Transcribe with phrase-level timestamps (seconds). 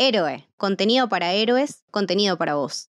[0.00, 2.88] Héroe, contenido para héroes, contenido para vos.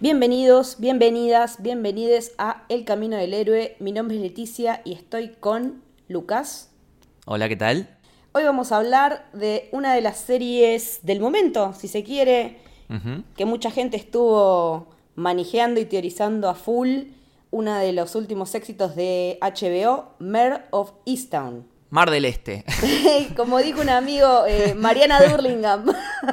[0.00, 3.76] Bienvenidos, bienvenidas, bienvenides a El Camino del Héroe.
[3.78, 6.72] Mi nombre es Leticia y estoy con Lucas.
[7.24, 7.99] Hola, ¿qué tal?
[8.32, 12.58] Hoy vamos a hablar de una de las series del momento, si se quiere,
[13.36, 14.86] que mucha gente estuvo
[15.16, 17.06] manejando y teorizando a full.
[17.50, 21.66] Una de los últimos éxitos de HBO, Mare of Easttown.
[21.90, 22.64] Mar del Este.
[23.36, 25.86] Como dijo un amigo, eh, Mariana Durlingham.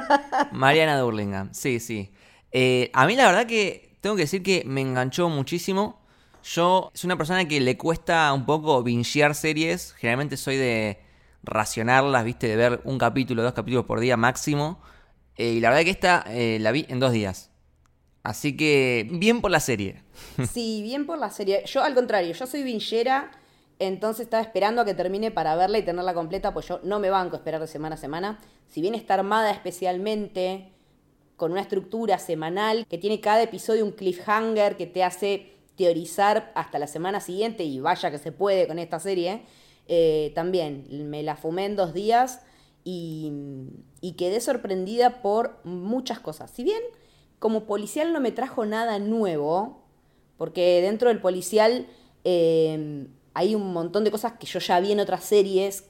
[0.52, 2.12] Mariana Durlingham, sí, sí.
[2.52, 5.98] Eh, a mí la verdad que tengo que decir que me enganchó muchísimo.
[6.44, 9.94] Yo soy una persona que le cuesta un poco bingear series.
[9.94, 11.07] Generalmente soy de
[11.42, 14.80] racionarlas, viste, de ver un capítulo, dos capítulos por día máximo.
[15.36, 17.50] Eh, y la verdad que esta eh, la vi en dos días.
[18.22, 20.02] Así que bien por la serie.
[20.52, 21.62] Sí, bien por la serie.
[21.66, 23.30] Yo al contrario, yo soy bingeera,
[23.78, 27.10] entonces estaba esperando a que termine para verla y tenerla completa, pues yo no me
[27.10, 28.40] banco a esperar de semana a semana.
[28.68, 30.72] Si bien está armada especialmente
[31.36, 36.80] con una estructura semanal que tiene cada episodio un cliffhanger que te hace teorizar hasta
[36.80, 39.30] la semana siguiente y vaya que se puede con esta serie.
[39.30, 39.42] Eh,
[40.34, 42.40] también me la fumé en dos días
[42.84, 43.32] y,
[44.16, 46.50] quedé sorprendida por muchas cosas.
[46.50, 46.82] Si bien
[47.38, 49.84] como policial no me trajo nada nuevo,
[50.36, 51.86] porque dentro del policial
[52.24, 55.84] eh, hay un montón de cosas que yo ya vi en otras series,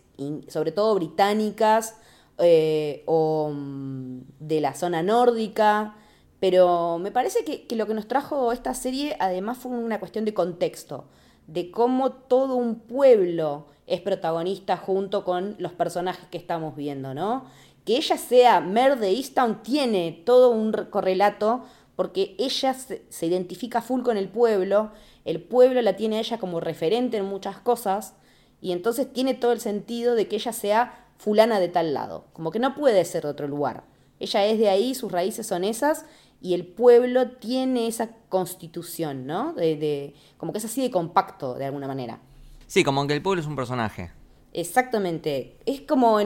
[0.49, 1.97] sobre todo británicas,
[2.39, 5.97] eh, o mm, de la zona nórdica,
[6.41, 10.35] pero me parece que, lo que nos trajo esta serie además fue una cuestión de
[10.35, 11.07] contexto,
[11.47, 17.47] de cómo todo un pueblo es protagonista junto con los personajes que estamos viendo, ¿no?
[17.85, 21.65] Que ella sea Mer de Easttown tiene todo un correlato
[21.99, 24.93] porque ella se, identifica full con el pueblo,
[25.25, 28.15] el pueblo la tiene ella como referente en muchas cosas,
[28.61, 32.53] y entonces tiene todo el sentido de que ella sea fulana de tal lado, como
[32.53, 33.83] que no puede ser de otro lugar.
[34.21, 36.05] Ella es de ahí, sus raíces son esas,
[36.41, 39.53] y el pueblo tiene esa constitución, ¿no?
[39.55, 42.21] De, como que es así de compacto, de alguna manera.
[42.69, 44.13] Sí, como que el pueblo es un personaje.
[44.53, 45.57] Exactamente.
[45.67, 46.19] Es como,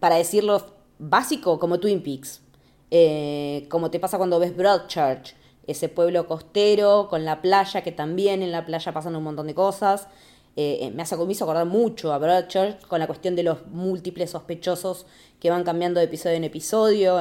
[0.00, 2.40] para decirlo básico, como Twin Peaks.
[2.90, 5.34] Eh, como te pasa cuando ves Broadchurch,
[5.66, 9.54] ese pueblo costero con la playa, que también en la playa pasan un montón de
[9.54, 10.08] cosas.
[10.54, 14.30] Eh, eh, me, hace, me acordar mucho a Broadchurch con la cuestión de los múltiples
[14.30, 15.06] sospechosos
[15.40, 17.16] que van cambiando de episodio en episodio.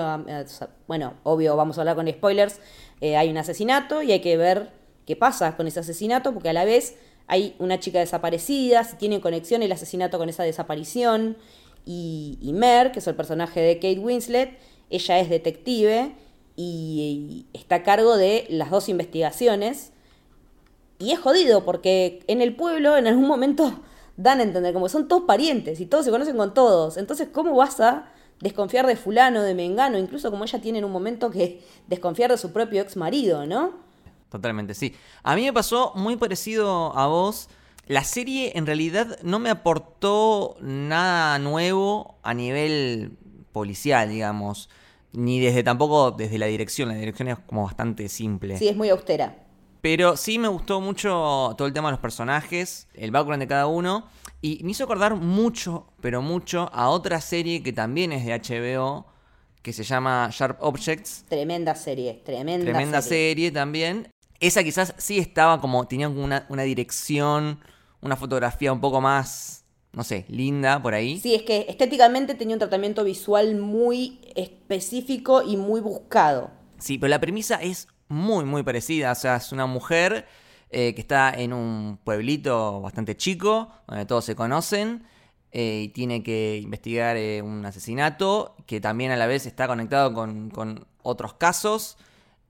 [0.87, 2.59] Bueno, obvio, vamos a hablar con spoilers.
[2.99, 4.71] Eh, hay un asesinato y hay que ver
[5.05, 9.21] qué pasa con ese asesinato, porque a la vez hay una chica desaparecida, si tiene
[9.21, 11.37] conexión el asesinato con esa desaparición.
[11.85, 14.57] Y, Mer, que es el personaje de Kate Winslet,
[14.89, 16.15] ella es detective
[16.55, 19.93] y está a cargo de las dos investigaciones
[21.01, 23.81] y es jodido porque en el pueblo en algún momento
[24.17, 26.97] dan a entender como son todos parientes y todos se conocen con todos.
[26.97, 29.97] Entonces, ¿cómo vas a desconfiar de fulano, de mengano?
[29.97, 33.90] Incluso como ella tiene en un momento que desconfiar de su propio ex marido, ¿no?
[34.31, 34.95] Totalmente, sí.
[35.23, 37.49] A mí me pasó muy parecido a vos.
[37.85, 43.17] La serie en realidad no me aportó nada nuevo a nivel
[43.51, 44.69] policial, digamos.
[45.11, 46.87] Ni desde tampoco desde la dirección.
[46.87, 48.57] La dirección es como bastante simple.
[48.57, 49.35] Sí, es muy austera.
[49.81, 53.67] Pero sí me gustó mucho todo el tema de los personajes, el background de cada
[53.67, 54.07] uno.
[54.39, 59.07] Y me hizo acordar mucho, pero mucho, a otra serie que también es de HBO,
[59.61, 61.25] que se llama Sharp Objects.
[61.27, 63.51] Tremenda serie, tremenda, tremenda serie.
[63.51, 64.07] también.
[64.41, 67.59] Esa quizás sí estaba como, tenía una, una dirección,
[68.01, 69.63] una fotografía un poco más,
[69.93, 71.19] no sé, linda por ahí.
[71.19, 76.51] Sí, es que estéticamente tenía un tratamiento visual muy específico y muy buscado.
[76.79, 79.11] Sí, pero la premisa es muy, muy parecida.
[79.11, 80.27] O sea, es una mujer
[80.69, 85.03] eh, que está en un pueblito bastante chico, donde todos se conocen,
[85.51, 90.13] eh, y tiene que investigar eh, un asesinato que también a la vez está conectado
[90.13, 91.97] con, otros casos.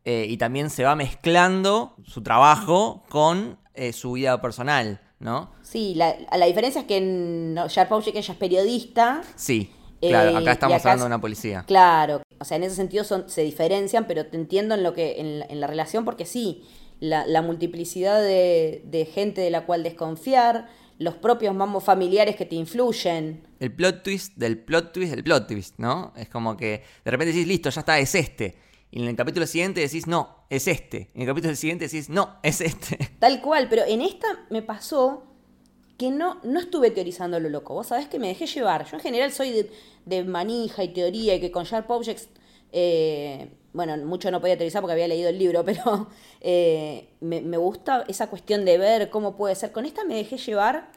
[0.06, 3.58] Y también se va mezclando su trabajo con
[3.94, 5.52] su vida personal, ¿no?
[5.62, 9.22] Sí, la, la diferencia es que en Sharp que ella es periodista.
[9.36, 9.72] Sí.
[10.10, 11.64] Claro, acá estamos hablando de una policía.
[11.68, 15.20] Claro, o sea, en ese sentido son, se diferencian, pero te entiendo en lo que
[15.48, 16.64] en, la relación porque sí,
[17.00, 20.68] la, multiplicidad de, gente de la cual desconfiar,
[20.98, 23.44] los propios mambos familiares que te influyen.
[23.60, 26.14] El plot twist del plot twist del plot twist, ¿no?
[26.16, 28.56] Es como que de repente decís, listo, ya está, es este.
[28.92, 31.10] Y en el capítulo siguiente decís, no, es este.
[31.16, 32.98] En el capítulo siguiente decís, no, es este.
[33.20, 35.24] Tal cual, pero en esta me pasó
[35.98, 37.74] que no, no estuve teorizando lo loco.
[37.74, 38.86] Vos sabés que me dejé llevar.
[38.90, 39.72] Yo en general soy de,
[40.06, 42.28] de manija y teoría y que con Sharp Objects,
[42.74, 46.10] eh, bueno, mucho no podía teorizar porque había leído el libro, pero
[46.42, 49.72] eh, me, me gusta esa cuestión de ver cómo puede ser.
[49.72, 50.92] Con esta me dejé llevar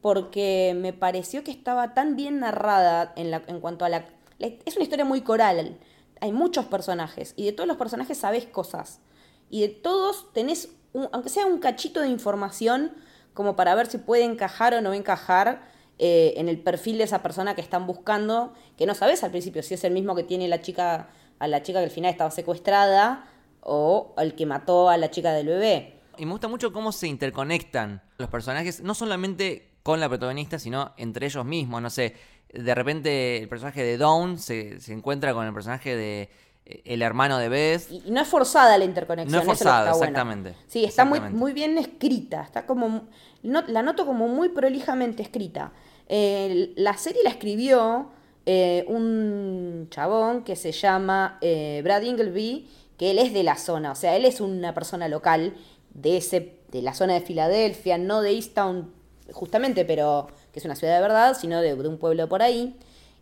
[0.00, 4.08] porque me pareció que estaba tan bien narrada en, la, en cuanto a la-
[4.38, 5.78] Es una historia muy coral.
[6.20, 9.00] Hay muchos personajes y de todos los personajes sabés cosas.
[9.48, 12.92] Y de todos tenés, un- aunque sea un cachito de información,
[13.34, 15.68] como para ver si puede encajar o no encajar
[15.98, 19.62] eh, en el perfil de esa persona que están buscando, que no sabes al principio
[19.62, 22.30] si es el mismo que tiene la chica, a la chica que al final estaba
[22.30, 23.26] secuestrada
[23.62, 26.00] o el que mató a la chica del bebé.
[26.16, 30.92] Y me gusta mucho cómo se interconectan los personajes, no solamente con la protagonista, sino
[30.96, 31.80] entre ellos mismos.
[31.82, 32.14] No sé,
[32.52, 36.30] de repente el personaje de Dawn se, se encuentra con el personaje de
[36.66, 37.90] eh, el hermano de Beth.
[37.90, 39.32] Y, no es forzada la interconexión.
[39.32, 40.04] No es eso lo que forzada, bueno.
[40.04, 40.54] exactamente.
[40.66, 42.42] Sí, está muy, muy bien escrita.
[42.42, 43.08] Está como.
[43.42, 45.72] no- la noto como muy prolijamente escrita.
[46.08, 48.10] Eh, la serie la escribió
[48.46, 52.68] eh, un chabón que se llama eh, Brad Ingleby,
[52.98, 53.92] que él es de la zona.
[53.92, 55.54] O sea, él es una persona local
[55.94, 58.92] de, ese, de la zona de Filadelfia, no de Easttown
[59.32, 62.76] justamente, pero que es una ciudad de verdad, sino de, un pueblo por ahí.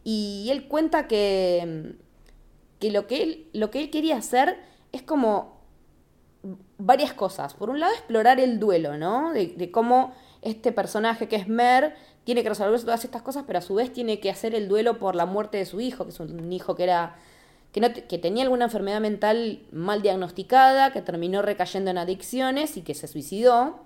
[0.04, 1.96] Y él cuenta que
[2.78, 4.58] que lo que él, lo que él quería hacer
[4.92, 5.58] es como
[6.78, 7.54] varias cosas.
[7.54, 9.32] Por un lado, explorar el duelo, ¿no?
[9.32, 11.94] De, cómo este personaje que es Mer
[12.24, 14.98] tiene que resolver todas estas cosas, pero a su vez tiene que hacer el duelo
[14.98, 17.16] por la muerte de su hijo, que es un hijo que era
[17.72, 22.82] que, no que tenía alguna enfermedad mental mal diagnosticada, que terminó recayendo en adicciones y
[22.82, 23.80] que se suicidó.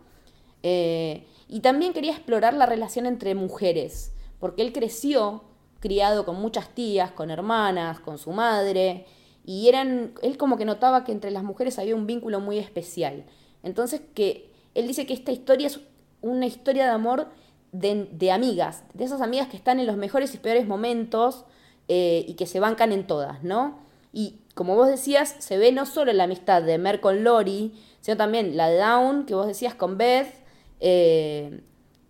[0.63, 5.45] Eh, y también quería explorar la relación entre mujeres, porque él creció
[5.81, 9.05] criado con muchas tías, con hermanas, con su madre,
[9.45, 13.27] y eran, él como que notaba que entre las mujeres había un vínculo muy especial.
[13.63, 15.81] Entonces que él dice que esta historia es
[16.23, 17.29] una historia de amor
[17.71, 21.45] de, amigas, de esas amigas que están en los mejores y peores momentos
[21.89, 23.79] eh, y que se bancan en todas, ¿no?
[24.11, 28.17] Y como vos decías, se ve no solo la amistad de Mer con Lori, sino
[28.17, 30.42] también la de Dawn, que vos decías con Beth,
[30.83, 31.61] eh,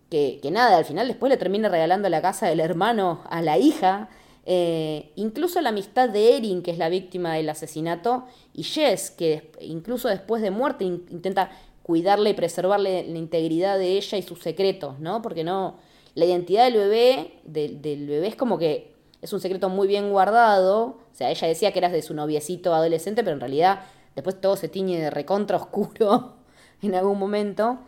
[0.09, 3.57] que, que nada, al final después le termina regalando la casa del hermano a la
[3.57, 4.09] hija.
[4.45, 9.51] eh, incluso la amistad de Erin, que es la víctima del asesinato, y Jess, que
[9.61, 14.39] incluso después de muerte in- intenta cuidarle y preservarle la integridad de ella y sus
[14.41, 15.21] secretos, ¿no?
[15.21, 15.77] Porque no.
[16.15, 20.83] La identidad del bebé, del bebé es como que es un secreto muy bien guardado.
[21.11, 23.79] O sea, ella decía que eras de su noviecito adolescente, pero en realidad
[24.15, 26.35] después todo se tiñe de recontra oscuro
[26.81, 27.79] en algún momento.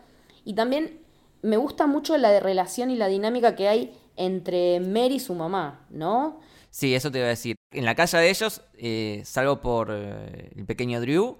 [0.46, 1.00] Y también
[1.42, 5.34] me gusta mucho la de relación y la dinámica que hay entre Mary y su
[5.34, 6.38] mamá, ¿no?
[6.70, 7.56] Sí, eso te iba a decir.
[7.72, 11.36] En la casa de ellos, eh, salvo por eh, el pequeño Drew,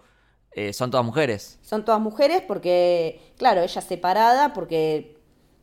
[0.50, 1.60] eh, son todas mujeres.
[1.62, 5.18] Son todas mujeres porque, claro, ella separada porque,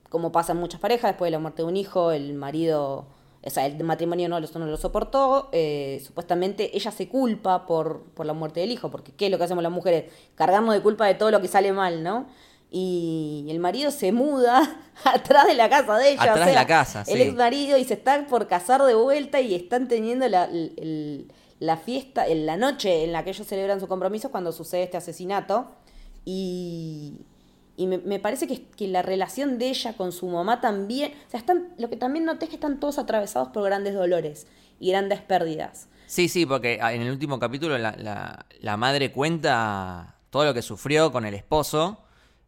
[0.09, 3.07] como pasa en muchas parejas, después de la muerte de un hijo, el marido,
[3.43, 8.03] o sea, el matrimonio no lo, no lo soportó, eh, supuestamente ella se culpa por,
[8.13, 10.13] por la muerte del hijo, porque ¿qué es lo que hacemos las mujeres?
[10.35, 12.27] Cargarnos de culpa de todo lo que sale mal, ¿no?
[12.75, 16.21] Y el marido se muda atrás de la casa de ella.
[16.23, 17.21] Atrás o de la casa, El sí.
[17.21, 21.31] ex marido y se está por casar de vuelta y están teniendo la, el- el-
[21.59, 24.97] la fiesta, en la noche en la que ellos celebran su compromiso cuando sucede este
[24.97, 25.71] asesinato.
[26.25, 27.21] Y,
[27.77, 31.29] y me, me parece que, que la relación de ella con su mamá también, o
[31.29, 34.47] sea, están, lo que también noté es que están todos atravesados por grandes dolores
[34.79, 35.87] y grandes pérdidas.
[36.07, 40.53] Sí, sí, porque ah, en el último capítulo la, la- la madre cuenta todo lo
[40.53, 41.99] que sufrió con el esposo.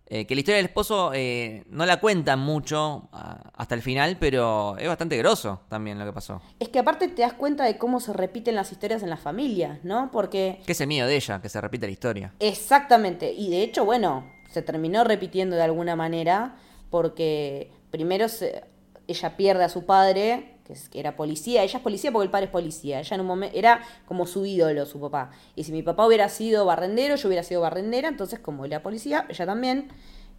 [0.08, 4.18] Eh, que la historia del esposo eh, no la cuentan mucho ah, hasta el final,
[4.20, 6.42] pero es bastante grosso también lo que pasó.
[6.60, 9.80] Es que aparte te das cuenta de cómo se repiten las historias en las familias,
[9.84, 10.10] ¿no?
[10.12, 12.34] Porque Que es el miedo de ella, que se repite la historia.
[12.40, 16.56] Exactamente, y de hecho, bueno, se terminó repitiendo de alguna manera,
[16.90, 18.64] porque primero se-
[19.08, 22.52] ella pierde a su padre, que, era policía, ella es policía porque el padre es
[22.52, 25.32] policía, ella en un momento era como su ídolo, su papá.
[25.56, 29.26] Y si mi papá hubiera sido barrendero, yo hubiera sido barrendera, entonces como era policía,
[29.30, 29.90] ella también,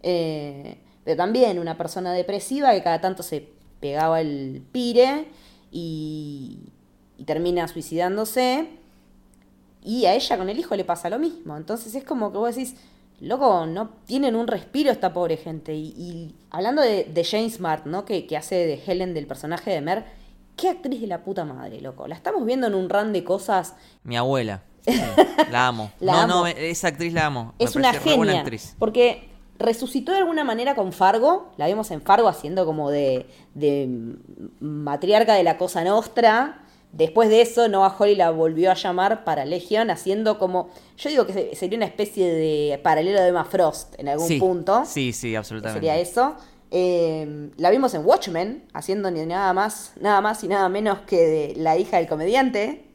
[0.03, 5.27] eh, pero también una persona depresiva que cada tanto se pegaba el pire
[5.71, 6.73] y,
[7.17, 8.67] y termina suicidándose.
[9.83, 11.55] Y a ella con el hijo le pasa lo mismo.
[11.55, 12.75] Entonces es como que vos decís,
[13.19, 15.73] loco, no tienen un respiro esta pobre gente.
[15.73, 18.05] Y, y hablando de, de Jane Smart, ¿no?
[18.05, 20.05] Que, que hace de Helen del personaje de Mer,
[20.55, 22.07] qué actriz de la puta madre, loco.
[22.07, 23.75] La estamos viendo en un run de cosas.
[24.03, 24.63] Mi abuela.
[24.87, 24.93] Sí,
[25.51, 25.91] la amo.
[25.99, 26.33] La no, amo.
[26.35, 27.53] no, esa actriz la amo.
[27.59, 28.39] Me Es una buena genia.
[28.39, 28.73] actriz.
[28.79, 31.51] Porque resucitó de alguna manera con Fargo.
[31.57, 33.89] La vimos en Fargo haciendo como de, de
[34.61, 36.61] matriarca de la Cosa Nostra.
[36.91, 40.69] Después de eso, Noah Hawley la volvió a llamar para Legion, haciendo como.
[40.97, 44.39] Yo digo que se- sería una especie de paralelo de Emma Frost en algún sí,
[44.39, 44.83] punto.
[44.85, 45.79] Sí, sí, absolutamente.
[45.79, 46.35] Sería eso.
[46.71, 51.17] Eh, la vimos en Watchmen, haciendo ni nada más, nada más y nada menos que
[51.17, 52.86] de la hija del comediante.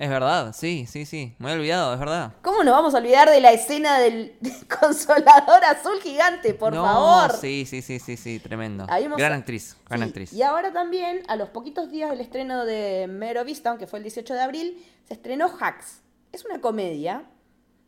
[0.00, 1.34] Es verdad, sí, sí, sí.
[1.38, 2.32] Me he olvidado, es verdad.
[2.40, 4.34] ¿Cómo nos vamos a olvidar de la escena del
[4.80, 7.32] consolador azul gigante, por No, favor?
[7.36, 8.86] Sí, sí, sí, sí, sí, tremendo.
[8.88, 10.32] Ahí hemos- Gran actriz, gran Sí, actriz.
[10.32, 14.04] Y ahora también, a los poquitos días del estreno de Mero Vista, que fue el
[14.04, 16.00] 18 de abril, se estrenó Hacks.
[16.32, 17.24] Es una comedia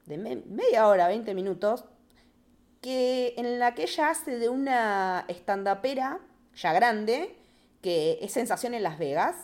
[0.04, 1.86] de me- media hora, 20 minutos,
[2.82, 6.18] que, en la que ella hace de una estandapera
[6.56, 7.38] ya grande,
[7.80, 9.34] que es sensación en Las Vegas,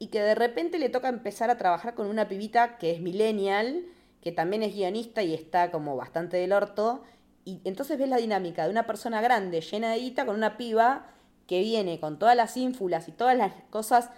[0.00, 3.84] y que de repente le toca empezar a trabajar con una pibita que es millennial,
[4.22, 7.02] que también es guionista y está como bastante del orto.
[7.44, 11.06] Y entonces ves la dinámica de una persona grande, llena de guita, con una piba
[11.46, 14.08] que viene con todas las ínfulas y todas las cosas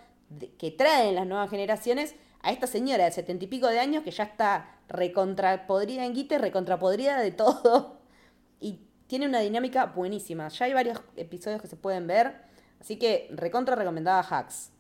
[0.57, 4.13] que traen las nuevas generaciones a esta señora de setenta y pico de años que
[4.13, 7.99] ya está recontrapodrida en guita y recontrapodrida de todo.
[8.61, 10.47] Y tiene una dinámica buenísima.
[10.47, 12.37] Ya hay varios episodios que se pueden ver.
[12.81, 14.71] Así que recontra recomendada Hacks.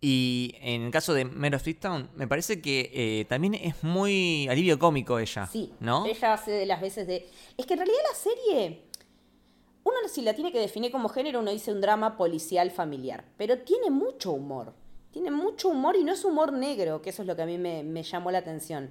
[0.00, 4.46] Y en el caso de Mare of Easttown, me parece que eh, también es muy
[4.48, 5.46] alivio cómico ella.
[5.46, 6.06] Sí, ¿No?
[6.06, 7.28] ella hace de las veces de...
[7.56, 8.82] Es que en realidad la serie,
[9.84, 13.58] uno si la tiene que definir como género, uno dice un drama policial familiar, pero
[13.58, 14.72] tiene mucho humor.
[15.10, 17.58] Tiene mucho humor y no es humor negro, que eso es lo que a mí
[17.58, 18.90] me, me llamó la atención.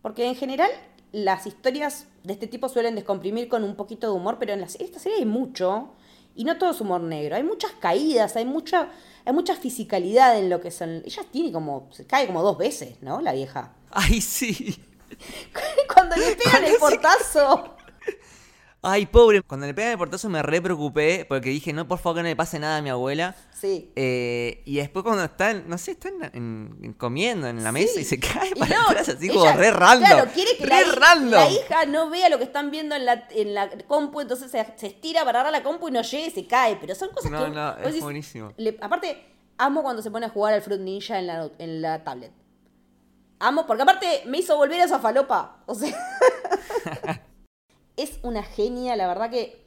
[0.00, 0.70] Porque en general
[1.12, 4.66] las historias de este tipo suelen descomprimir con un poquito de humor, pero en la-
[4.66, 5.90] esta serie hay mucho
[6.34, 7.34] y no todo es humor negro.
[7.36, 8.90] Hay muchas caídas, hay mucha,
[9.26, 11.02] hay mucha fisicalidad en lo que son...
[11.04, 11.88] Ella tiene como...
[11.90, 13.20] Se cae como dos veces, ¿no?
[13.20, 13.72] La vieja.
[13.90, 14.80] Ay, sí.
[15.92, 17.76] Cuando le pegan el portazo.
[18.88, 19.42] Ay, pobre.
[19.42, 22.28] Cuando le pegan el portazo me re preocupé porque dije, no, por favor, que no
[22.28, 23.34] le pase nada a mi abuela.
[23.52, 23.90] Sí.
[23.96, 28.00] Eh, y después cuando están, no sé, están en- en- comiendo en la mesa Sí.
[28.00, 30.08] y se cae Y para no, atrás así ella, como re random.
[30.08, 33.68] Claro, quiere que la, hija no vea lo que están viendo en la, en la
[33.88, 36.76] compu, entonces se, se estira para agarrar la compu y no llega y se cae.
[36.80, 37.50] Pero son cosas No, que.
[37.50, 38.52] no, vos es decís- buenísimo.
[38.56, 39.24] le- aparte,
[39.58, 42.32] amo cuando se pone a jugar al Fruit Ninja en la, en la tablet.
[43.38, 45.62] Amo, porque aparte me hizo volver a esa falopa.
[45.66, 45.92] O sea.
[47.96, 49.64] es una genia, la verdad que.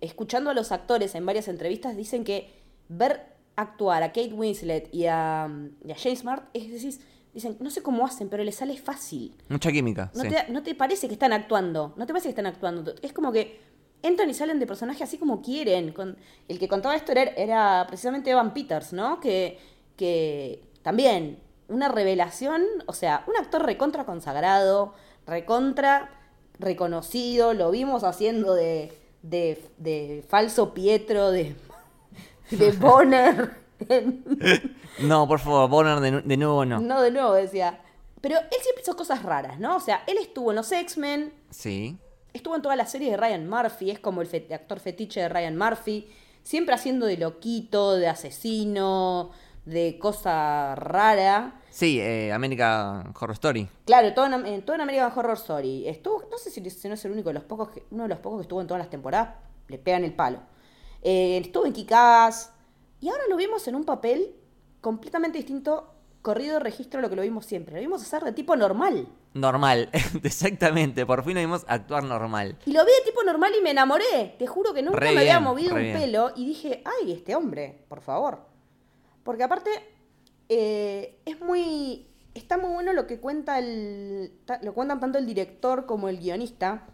[0.00, 2.50] Escuchando a los actores en varias entrevistas, dicen que
[2.88, 5.50] ver actuar a Kate Winslet y a,
[5.84, 6.94] y a James Smart, es decir,
[7.34, 9.36] dicen, no sé cómo hacen, pero les sale fácil.
[9.48, 10.10] Mucha química.
[10.14, 10.28] No, sí.
[10.28, 12.94] te, no te parece que están actuando, no te parece que están actuando.
[13.02, 13.60] Es como que
[14.02, 15.92] entran y salen de personaje así como quieren.
[15.92, 16.16] Con,
[16.48, 19.20] el que contaba esto era, era precisamente Evan Peters, ¿no?
[19.20, 19.58] Que,
[19.96, 24.94] que también una revelación, o sea, un actor recontra consagrado,
[25.26, 26.15] recontra
[26.58, 31.54] reconocido, lo vimos haciendo de, de, de falso Pietro, de,
[32.50, 33.54] de Bonner.
[35.00, 36.80] No, por favor, Bonner de, de nuevo no.
[36.80, 37.80] no, de nuevo decía.
[38.22, 39.76] Pero él siempre hizo cosas raras, ¿no?
[39.76, 41.98] O sea, él estuvo en los X-Men, Sí.
[42.32, 45.28] estuvo en todas las series de Ryan Murphy, es como el fe- actor fetiche de
[45.28, 46.08] Ryan Murphy,
[46.42, 49.32] siempre haciendo de loquito, de asesino,
[49.66, 51.60] de cosa rara.
[51.76, 53.68] Sí, eh, American Horror Story.
[53.84, 55.86] Claro, todo en, en- todo en American Horror Story.
[55.86, 58.08] Estuvo, no sé si, si no es el único de los pocos que, uno de
[58.08, 59.34] los pocos que estuvo en todas las temporadas,
[59.68, 60.38] le pegan el palo.
[61.02, 62.50] Eh, estuvo en Kikaz
[63.02, 64.34] y ahora lo vimos en un papel
[64.80, 65.92] completamente distinto,
[66.22, 67.74] corrido de registro a lo que lo vimos siempre.
[67.74, 69.06] Lo vimos hacer de tipo normal.
[69.34, 69.90] Normal,
[70.24, 71.04] exactamente.
[71.04, 72.56] Por fin lo vimos actuar normal.
[72.64, 74.34] Y lo vi de tipo normal y me enamoré.
[74.38, 75.98] Te juro que nunca Re me había movido un bien.
[75.98, 78.38] pelo y dije, ay, este hombre, por favor.
[79.22, 79.70] Porque aparte,
[80.48, 82.06] eh, es muy.
[82.34, 84.32] Está muy bueno lo que cuenta el.
[84.62, 86.86] Lo cuentan tanto el director como el guionista.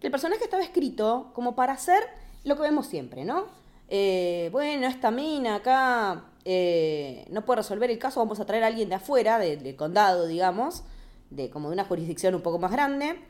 [0.00, 2.02] Que el personaje estaba escrito como para hacer
[2.44, 3.44] lo que vemos siempre, ¿no?
[3.88, 8.68] Eh, bueno, esta mina acá eh, no puede resolver el caso, vamos a traer a
[8.68, 10.84] alguien de afuera, de- del condado, digamos,
[11.28, 13.20] de como de una jurisdicción un poco más grande.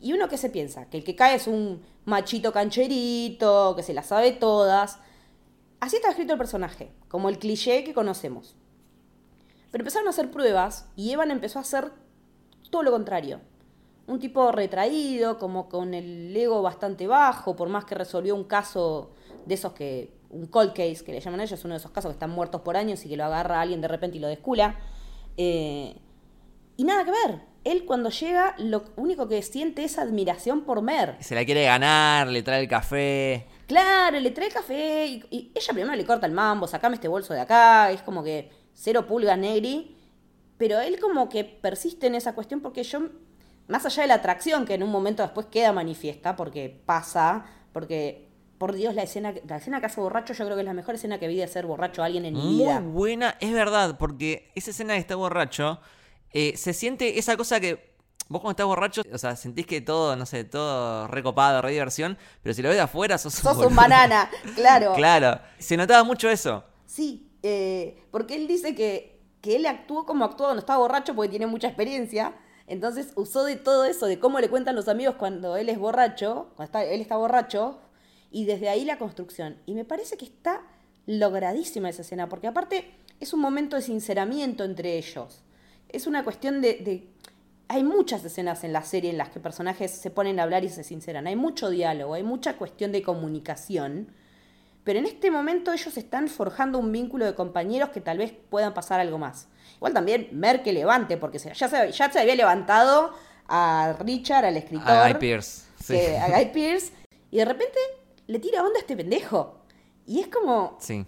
[0.00, 3.92] Y uno que se piensa, que el que cae es un machito cancherito, que se
[3.92, 4.98] las sabe todas.
[5.80, 8.56] Así está escrito el personaje, como el cliché que conocemos.
[9.74, 11.90] Pero empezaron a hacer pruebas y Evan empezó a hacer
[12.70, 13.40] todo lo contrario.
[14.06, 19.10] Un tipo retraído, como con el ego bastante bajo, por más que resolvió un caso
[19.44, 20.12] de esos que.
[20.30, 22.76] un cold case, que le llaman ellos, uno de esos casos que están muertos por
[22.76, 24.78] años y que lo agarra alguien de repente y lo descula.
[25.36, 25.96] Eh,
[26.76, 27.40] y nada que ver.
[27.64, 31.16] Él cuando llega, lo único que siente es admiración por Mer.
[31.18, 33.48] Se la quiere ganar, le trae el café.
[33.66, 37.34] Claro, le trae café y, y ella primero le corta el mambo, sacame este bolso
[37.34, 39.96] de acá, es como que cero pulgas negri,
[40.58, 43.00] pero él como que persiste en esa cuestión porque yo,
[43.68, 48.28] más allá de la atracción que en un momento después queda manifiesta, porque pasa, porque,
[48.58, 50.94] por Dios, la escena, la escena que hace borracho yo creo que es la mejor
[50.94, 52.80] escena que vi de hacer borracho a alguien en mi Muy vida.
[52.80, 55.80] buena, es verdad, porque esa escena de está borracho,
[56.30, 57.94] eh, se siente esa cosa que
[58.28, 62.16] vos cuando estás borracho, o sea, sentís que todo, no sé, todo recopado, re diversión,
[62.42, 64.94] pero si lo ves de afuera sos, Sos un banana, claro.
[64.94, 66.64] Claro, se notaba mucho eso.
[66.86, 71.28] Sí, eh, porque él dice que, que él actuó como actuó cuando estaba borracho porque
[71.30, 72.34] tiene mucha experiencia.
[72.66, 76.48] Entonces usó de todo eso, de cómo le cuentan los amigos cuando él es borracho,
[76.56, 77.78] cuando está, él está borracho,
[78.30, 79.58] y desde ahí la construcción.
[79.66, 80.62] Y me parece que está
[81.06, 85.42] logradísima esa escena, porque aparte es un momento de sinceramiento entre ellos.
[85.90, 87.08] Es una cuestión de, de-
[87.68, 90.68] Hay muchas escenas en la serie en las que personajes se ponen a hablar y
[90.70, 91.26] se sinceran.
[91.26, 94.08] Hay mucho diálogo, hay mucha cuestión de comunicación.
[94.84, 98.74] Pero en este momento ellos están forjando un vínculo de compañeros que tal vez puedan
[98.74, 99.48] pasar algo más.
[99.76, 103.12] Igual también Mer que levante, porque ya, se, ya se había levantado
[103.48, 105.62] a Richard, al escritor, A Guy Pearce.
[105.82, 105.94] Sí.
[105.94, 106.92] que- a Guy Pearce,
[107.30, 107.78] y de repente
[108.26, 109.60] le tira onda a este pendejo.
[110.06, 111.04] Y es como, Sí.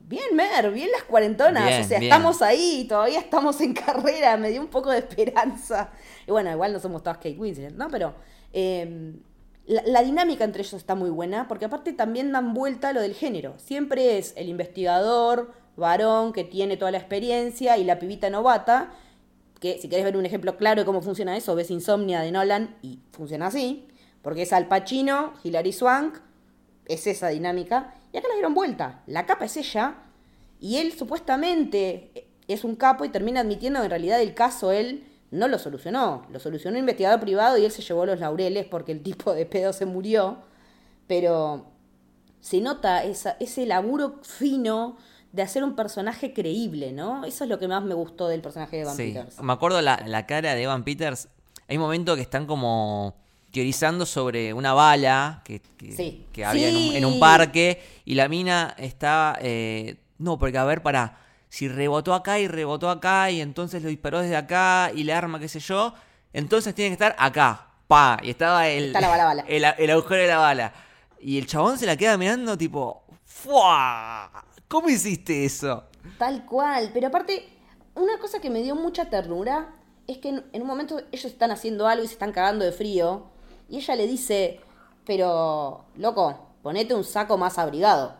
[0.00, 2.10] bien Mer, bien las cuarentonas, Bien, o sea, bien.
[2.12, 5.90] estamos ahí, todavía estamos en carrera, me dio un poco de esperanza.
[6.26, 7.88] Y bueno, igual no somos todas Kate Winslet, ¿no?
[7.88, 8.14] Pero
[8.52, 9.14] eh,
[9.66, 13.14] la, dinámica entre ellos está muy buena, porque aparte también dan vuelta a lo del
[13.14, 13.54] género.
[13.58, 18.92] Siempre es el investigador, varón, que tiene toda la experiencia, y la pibita novata,
[19.60, 22.76] que si querés ver un ejemplo claro de cómo funciona eso, ves Insomnia de Nolan
[22.82, 23.86] y funciona así,
[24.22, 26.18] porque es Al Pacino, Hilary Swank,
[26.86, 29.02] es esa dinámica, y acá la dieron vuelta.
[29.06, 29.94] La capa es ella,
[30.58, 35.06] y él supuestamente es un capo y termina admitiendo que en realidad el caso él
[35.30, 38.92] no lo solucionó, lo solucionó un investigador privado y él se llevó los laureles porque
[38.92, 40.38] el tipo de pedo se murió,
[41.06, 41.66] pero
[42.40, 44.96] se nota esa- ese laburo fino
[45.32, 47.24] de hacer un personaje creíble, ¿no?
[47.24, 49.12] Eso es lo que más me gustó del personaje de Van Sí.
[49.12, 49.40] Peters.
[49.40, 51.28] Me acuerdo la, la cara de Evan Peters.
[51.68, 53.14] Hay momentos que están como
[53.52, 56.26] teorizando sobre una bala que, que, Sí.
[56.32, 57.20] que había en, un, en un Sí.
[57.20, 59.38] parque y la mina está...
[59.40, 61.16] eh, no, porque a ver, para
[61.50, 65.38] si rebotó acá y rebotó acá y entonces lo disparó desde acá y la arma,
[65.38, 65.92] qué sé yo,
[66.32, 67.66] entonces tiene que estar acá.
[67.86, 69.44] Pa, y estaba el, Está la bala, bala.
[69.48, 70.72] el, el agujero de la bala.
[71.20, 74.30] Y el chabón se la queda mirando tipo, ¡fua!
[74.68, 75.84] ¿Cómo hiciste eso?
[76.16, 77.48] Tal cual, pero aparte,
[77.96, 79.74] una cosa que me dio mucha ternura
[80.06, 82.72] es que en, en un momento ellos están haciendo algo y se están cagando de
[82.72, 83.26] frío,
[83.68, 84.60] y ella le dice,
[85.04, 88.14] pero, loco, ponete un saco más abrigado.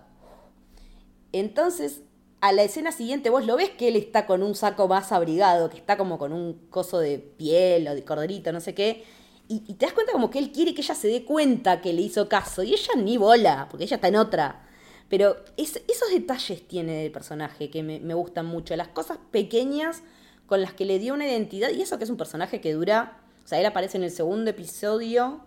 [1.33, 2.03] Entonces,
[2.41, 5.69] a la escena siguiente vos lo ves que él está con un saco más abrigado,
[5.71, 9.05] que está como con un coso de piel o de corderito, no sé qué.
[9.49, 12.03] Y, te das cuenta como que él quiere que ella se dé cuenta que le
[12.03, 12.63] hizo caso.
[12.63, 14.65] Y ella ni bola, porque ella está en otra.
[15.09, 18.77] Pero es- esos detalles tiene el personaje que me, me gustan mucho.
[18.77, 20.03] Las cosas pequeñas
[20.47, 21.71] con las que le dio una identidad.
[21.71, 23.19] Y eso que es un personaje que dura...
[23.45, 25.41] O sea, él aparece en el segundo episodio,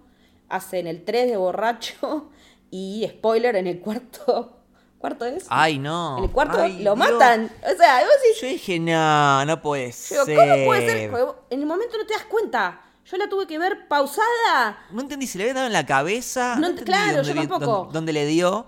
[0.49, 2.29] hace en el 3 de borracho
[2.71, 4.59] y, spoiler, en el cuarto...
[5.03, 5.43] ¿Cuarto es?
[5.49, 6.17] Ay, no.
[6.17, 6.97] En el cuarto Ay, lo Dios.
[6.97, 7.51] matan.
[7.61, 10.37] O sea, vos decís, Yo dije, no, no puede pero ser.
[10.37, 11.11] ¿cómo puede ser?
[11.49, 12.79] En el momento no te das cuenta.
[13.03, 14.77] Yo la tuve que ver pausada.
[14.91, 16.55] No entendí si le había dado en la cabeza.
[16.57, 17.65] No entendí claro, dónde yo vi- tampoco.
[17.65, 18.65] dónde- dónde le dio.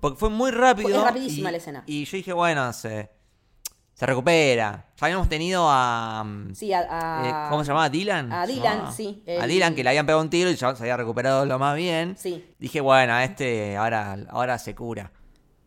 [0.00, 0.98] Porque fue muy rápido.
[0.98, 1.84] Es rapidísima y- la escena.
[1.86, 3.08] Y yo dije, bueno, se,
[3.94, 4.86] se recupera.
[5.00, 6.24] Ya habíamos tenido a.
[6.26, 7.88] mm, Sí, a, a- eh, ¿Cómo se llamaba?
[7.88, 8.32] ¿Dylan?
[8.32, 10.82] a ¿Se Dylan, sí, A Dylan, que le habían pegado un tiro y ya se
[10.82, 12.16] había recuperado lo más bien.
[12.18, 12.44] Sí.
[12.58, 15.12] Dije, bueno, este ahora, ahora se cura.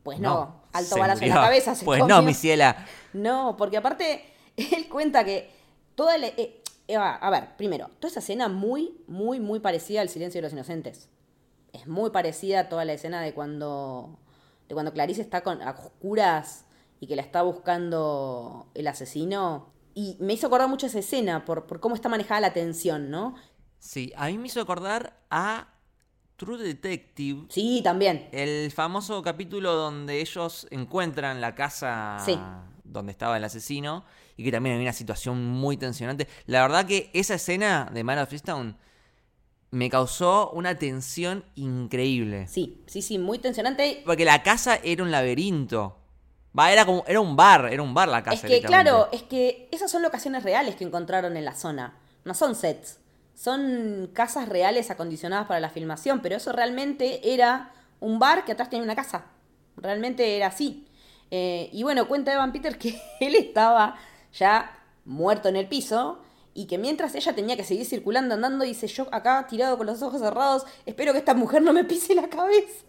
[0.05, 2.15] Pues no, alto balazo en la cabeza se Pues comió.
[2.15, 2.85] no, mi ciela.
[3.13, 4.23] No, porque aparte,
[4.55, 5.49] él cuenta que
[5.95, 6.27] toda la...
[6.27, 10.37] eh, eh, a a ver, primero, toda esa escena muy, muy, muy parecida al Silencio
[10.37, 11.09] de los Inocentes.
[11.73, 14.19] Es muy parecida a toda la escena de cuando,
[14.69, 16.65] de cuando Clarice está con, a oscuras
[16.99, 19.73] y que la está buscando el asesino.
[19.95, 23.33] Y me hizo acordar mucho esa escena por, por cómo está manejada la tensión, ¿no?
[23.79, 25.69] Sí, a mí me hizo acordar a
[26.35, 27.45] True Detective.
[27.49, 28.27] Sí, también.
[28.31, 32.37] El famoso capítulo donde ellos encuentran la casa Sí.
[32.83, 34.03] donde estaba el asesino
[34.35, 36.27] y que también había una situación muy tensionante.
[36.45, 38.75] La verdad que esa escena de Man of Freestone
[39.71, 42.47] me causó una tensión increíble.
[42.47, 44.03] Sí, sí, sí, muy tensionante.
[44.05, 45.97] Porque la casa era un laberinto.
[46.57, 48.47] Va, era como, era un bar, era un bar la casa.
[48.47, 51.97] Es que, claro, es que esas son locaciones reales que encontraron en la zona.
[52.23, 52.99] No son sets.
[53.35, 58.69] Son casas reales acondicionadas para la filmación, pero eso realmente era un bar que atrás
[58.69, 59.25] tenía una casa.
[59.77, 60.87] Realmente era así.
[61.31, 63.95] Eh, y bueno, cuenta Evan Peter que él estaba
[64.33, 64.71] ya
[65.03, 66.21] muerto en el piso
[66.53, 70.01] y que mientras ella tenía que seguir circulando, andando, dice yo acá tirado con los
[70.01, 72.85] ojos cerrados, espero que esta mujer no me pise la cabeza.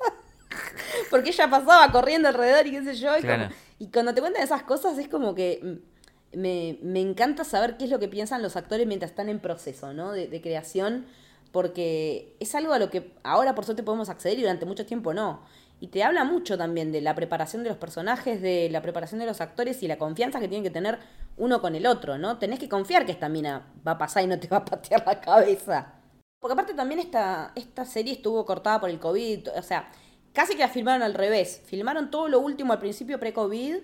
[1.10, 3.16] Porque ella pasaba corriendo alrededor y qué sé yo.
[3.18, 3.44] Y, Claro.
[3.44, 5.95] como- y cuando te cuentan esas cosas es como que mm,
[6.32, 9.92] me, me encanta saber qué es lo que piensan los actores mientras están en proceso,
[9.92, 10.12] ¿no?
[10.12, 11.06] De, creación,
[11.52, 15.14] porque es algo a lo que ahora por suerte podemos acceder y durante mucho tiempo
[15.14, 15.40] no.
[15.78, 19.26] Y te habla mucho también de la preparación de los personajes, de la preparación de
[19.26, 20.98] los actores y la confianza que tienen que tener
[21.36, 22.38] uno con el otro, ¿no?
[22.38, 25.04] Tenés que confiar que esta mina va a pasar y no te va a patear
[25.06, 25.92] la cabeza.
[26.40, 29.90] Porque aparte también esta, esta serie estuvo cortada por el COVID, o sea,
[30.32, 31.62] casi que la filmaron al revés.
[31.66, 33.76] Filmaron todo lo último al principio pre-COVID.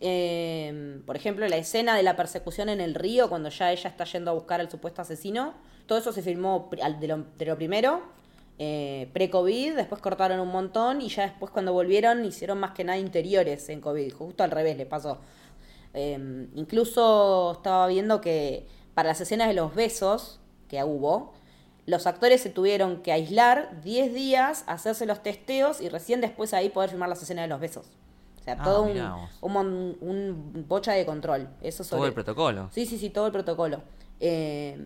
[0.00, 4.04] Eh, por ejemplo, la escena de la persecución en el río, cuando ya ella está
[4.04, 5.54] yendo a buscar al supuesto asesino.
[5.86, 8.02] Todo eso se filmó de lo, de lo primero,
[8.58, 9.74] eh, pre-COVID.
[9.74, 13.80] Después cortaron un montón y ya después cuando volvieron hicieron más que nada interiores en
[13.80, 14.12] COVID.
[14.12, 15.18] Justo al revés le pasó.
[15.94, 21.32] Eh, incluso estaba viendo que para las escenas de los besos que hubo,
[21.86, 26.68] los actores se tuvieron que aislar 10 días, hacerse los testeos y recién después ahí
[26.68, 27.86] poder filmar las escenas de los besos.
[28.46, 28.82] O sea, Ah, todo
[29.40, 31.48] un, un, bocha de control.
[31.60, 32.68] Eso Todo el protocolo.
[32.72, 33.82] Sí, sí, sí, todo el protocolo.
[34.20, 34.78] Eh,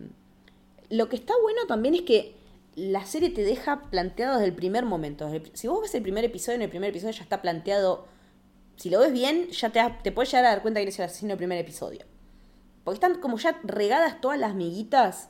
[0.89, 2.35] lo que está bueno también es que
[2.75, 5.27] la serie te deja planteado desde el primer momento.
[5.27, 8.05] El- Si vos ves el primer episodio, en el primer episodio ya está planteado.
[8.77, 11.05] Si lo ves bien, ya te, te puedes llegar a dar cuenta que eres el
[11.05, 12.05] asesino del primer episodio.
[12.83, 15.29] Porque están como ya regadas todas las miguitas.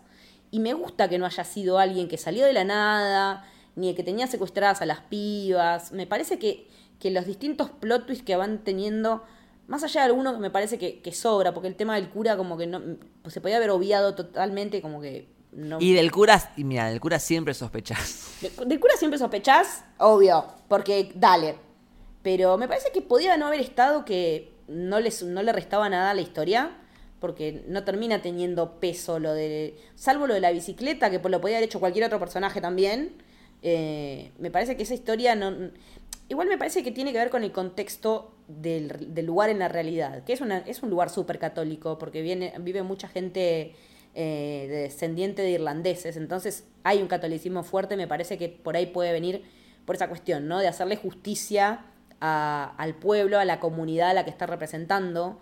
[0.51, 4.03] Y me gusta que no haya sido alguien que salió de la nada, ni que
[4.03, 5.91] tenía secuestradas a las pibas.
[5.91, 6.67] Me parece que,
[7.01, 9.23] que los distintos plot twists que van teniendo,
[9.67, 12.37] más allá de alguno que me parece que, que sobra, porque el tema del cura
[12.37, 12.81] como que no
[13.21, 15.79] pues se podía haber obviado totalmente, como que no...
[15.81, 18.37] Y del cura, y mira, del cura siempre sospechás.
[18.41, 21.55] De- Del cura siempre sospechás, obvio, porque dale.
[22.23, 26.11] Pero me parece que podía no haber estado que no, les, no le restaba nada
[26.11, 26.77] a la historia,
[27.19, 29.77] porque no termina teniendo peso lo de...
[29.95, 33.13] Salvo lo de la bicicleta, que lo podía haber hecho cualquier otro personaje también.
[33.61, 35.71] eh, me parece que esa historia no...
[36.31, 38.87] Igual me parece que tiene que ver con el contexto del,
[39.25, 42.83] lugar en la realidad, que es, una, es un lugar súper católico, porque viene, vive
[42.83, 43.75] mucha gente
[44.15, 48.85] eh, de descendiente de irlandeses, entonces hay un catolicismo fuerte, me parece que por ahí
[48.85, 49.43] puede venir
[49.83, 50.59] por esa cuestión, ¿no?
[50.59, 51.81] De hacerle justicia
[52.21, 55.37] a- al pueblo, a la comunidad a la que está representando.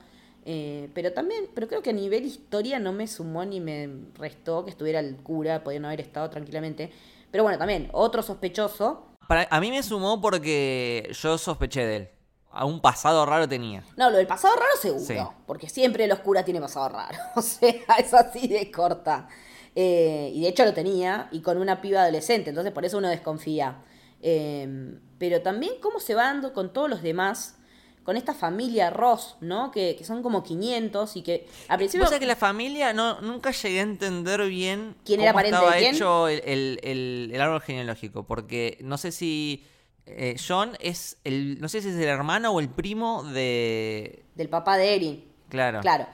[0.46, 4.64] eh, pero también, pero creo que a nivel historia no me sumó ni me restó
[4.64, 6.90] que estuviera el cura, podían haber estado tranquilamente.
[7.30, 12.10] Pero bueno, también, otro sospechoso, Para, a mí me sumó porque yo sospeché de él.
[12.50, 13.84] A un pasado raro tenía.
[13.96, 15.06] No, lo del pasado raro seguro.
[15.06, 15.18] Sí.
[15.46, 17.16] Porque siempre los curas tienen pasado raro.
[17.36, 19.28] O sea, es así de corta.
[19.76, 23.08] Eh, y de hecho lo tenía, y con una piba adolescente, entonces por eso uno
[23.08, 23.84] desconfía.
[24.20, 27.59] Eh, pero también cómo se va dando con todos los demás,
[28.04, 29.70] con esta familia Ross, ¿no?
[29.72, 32.06] Que, que son como 500 y que al principio...
[32.06, 35.76] Pasa que la familia no, nunca llegué a entender bien ¿Quién era cómo pariente estaba
[35.76, 35.96] de quién?
[35.96, 38.24] hecho el, el- el- el árbol genealógico.
[38.24, 39.64] Porque no sé si
[40.08, 41.62] eh, John es el.
[41.62, 44.24] No sé si es el hermano o el primo de.
[44.34, 45.26] Del papá de Erin.
[45.50, 45.82] Claro.
[45.82, 46.08] Claro.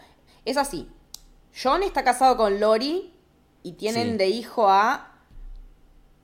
[0.44, 0.90] Es así.
[1.58, 3.14] John está casado con Lori
[3.64, 4.18] y tienen Sí.
[4.18, 5.14] de hijo a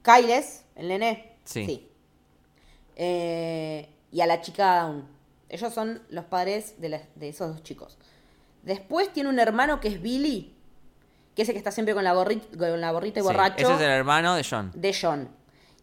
[0.01, 1.31] Kyles, el nené.
[1.45, 1.87] Sí.
[2.95, 5.07] Eh, y a la chica Dawn.
[5.51, 7.97] Ellos son los padres de, la- de esos dos chicos.
[8.63, 10.55] Después tiene un hermano que es Billy,
[11.35, 13.55] que es el que está siempre con la gorrita, con la gorrita y Sí, borracho
[13.63, 14.71] Ese es el hermano de John.
[14.73, 15.29] de John.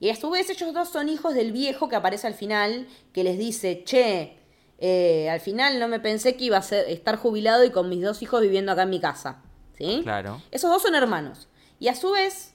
[0.01, 3.25] Y a su vez ellos dos son hijos del viejo que aparece al final, que
[3.25, 4.39] les dice, che,
[4.79, 8.03] eh, al final no me pensé que iba a ser, estar jubilado y con mis
[8.03, 9.43] dos hijos viviendo acá en mi casa.
[9.77, 10.01] ¿Sí?
[10.03, 10.41] Claro.
[10.51, 11.49] Esos dos son hermanos.
[11.79, 12.55] Y a su vez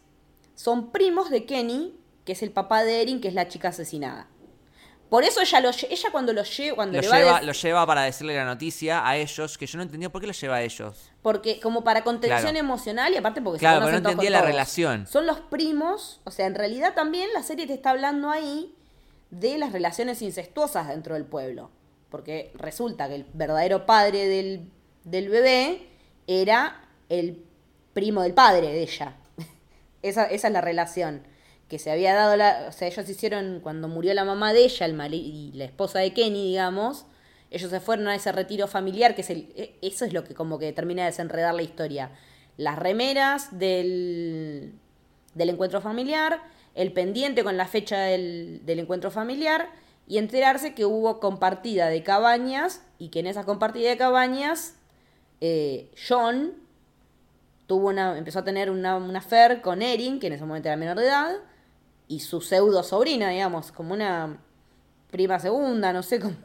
[0.55, 4.27] son primos de Kenny, que es el papá de Erin, que es la chica asesinada.
[5.13, 7.43] Por eso ella, lo, ella cuando lo lleva, cuando Lo le va a lleva, dec-
[7.43, 10.33] lo lleva para decirle la noticia a ellos, que yo no entendía por qué lo
[10.33, 11.11] lleva a ellos.
[11.21, 12.57] Porque, como para contención Claro.
[12.57, 14.49] emocional y aparte porque Claro, se pero no entendía la todos.
[14.51, 15.05] relación.
[15.05, 18.73] Son los primos, o sea, en realidad también la serie te está hablando ahí
[19.29, 21.69] de las relaciones incestuosas dentro del pueblo.
[22.09, 24.67] Porque resulta que el verdadero padre del,
[25.03, 25.89] del bebé
[26.25, 27.45] era el
[27.93, 29.15] primo del padre de ella.
[30.01, 31.21] esa, esa es la relación
[31.73, 34.85] que se había dado la, o sea, ellos hicieron cuando murió la mamá de ella,
[34.85, 37.07] el mari- y la esposa de Kenny, digamos,
[37.49, 40.35] ellos se fueron a ese retiro familiar, que es el, e- eso es lo que
[40.35, 42.11] como que termina de desenredar la historia.
[42.57, 44.73] Las remeras del,
[45.33, 46.41] del encuentro familiar,
[46.75, 49.67] el pendiente con la fecha del, del encuentro familiar
[50.07, 54.75] y enterarse que hubo compartida de cabañas y que en esa compartida de cabañas
[55.41, 56.53] eh, John
[57.65, 60.77] tuvo una, empezó a tener una, una affair con Erin, que en ese momento era
[60.77, 61.35] menor de edad,
[62.15, 64.39] y su pseudo sobrina, digamos, como una
[65.11, 66.35] prima segunda, no sé cómo,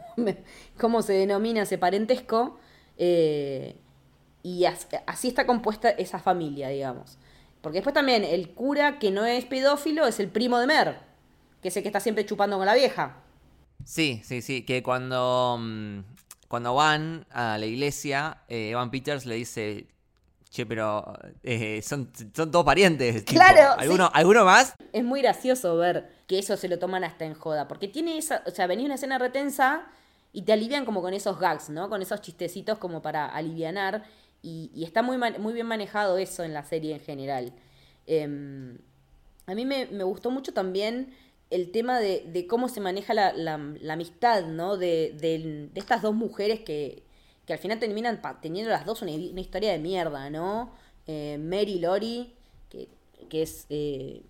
[0.78, 2.58] cómo se denomina ese parentesco.
[2.96, 3.76] eh,
[4.42, 7.18] y as- así está compuesta esa familia, digamos.
[7.60, 11.00] Porque después también el cura que no es pedófilo es el primo de Mer,
[11.62, 13.16] que es el que está siempre chupando con la vieja.
[13.84, 14.62] Sí, sí, sí.
[14.64, 16.00] Que cuando, mm,
[16.48, 19.88] cuando van a la iglesia, eh, Evan Peters le dice:
[20.58, 23.24] che, pero eh, son, son todos parientes.
[23.24, 24.12] tipo, Claro, ¿Alguno, sí.
[24.14, 24.74] ¿Alguno más?
[24.92, 28.42] Es muy gracioso ver que eso se lo toman hasta en joda, porque tiene esa,
[28.46, 29.86] o sea, venía una escena retensa
[30.32, 31.88] y te alivian como con esos gags, ¿no?
[31.88, 34.04] Con esos chistecitos como para alivianar
[34.42, 37.52] y, y está muy, muy bien manejado eso en la serie en general.
[38.06, 38.78] Em,
[39.46, 41.14] a mí me, me gustó mucho también
[41.50, 44.76] el tema de, de cómo se maneja la, la- la amistad, ¿no?
[44.76, 47.02] De, de- de estas dos mujeres que,
[47.48, 50.70] que al final terminan teniendo las dos una, historia de mierda, ¿no?
[51.08, 52.34] Eh, Mary Lori,
[52.70, 52.88] que,
[53.30, 53.66] que es...
[53.70, 54.22] eh,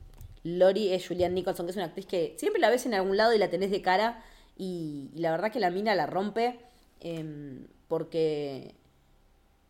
[0.45, 3.35] Lori es Julianne Nicholson, que es una actriz que siempre la ves en algún lado
[3.35, 4.23] y la tenés de cara.
[4.57, 6.61] Y, la verdad que la mina la rompe.
[7.01, 8.75] em, porque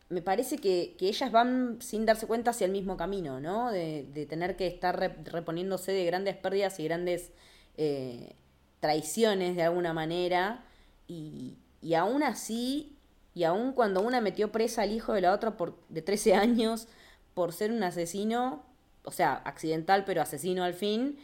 [0.09, 3.71] me parece que, que ellas van sin darse cuenta hacia el mismo camino, ¿no?
[3.71, 7.31] De, de tener que estar re- reponiéndose de grandes pérdidas y grandes
[7.77, 8.35] eh,
[8.79, 10.63] traiciones de alguna manera.
[11.07, 12.97] Y, y aún así,
[13.39, 16.87] y aún cuando una metió presa al hijo de la otra por, de 13 años
[17.33, 18.63] por ser un asesino,
[19.05, 21.17] o sea, accidental pero asesino al fin,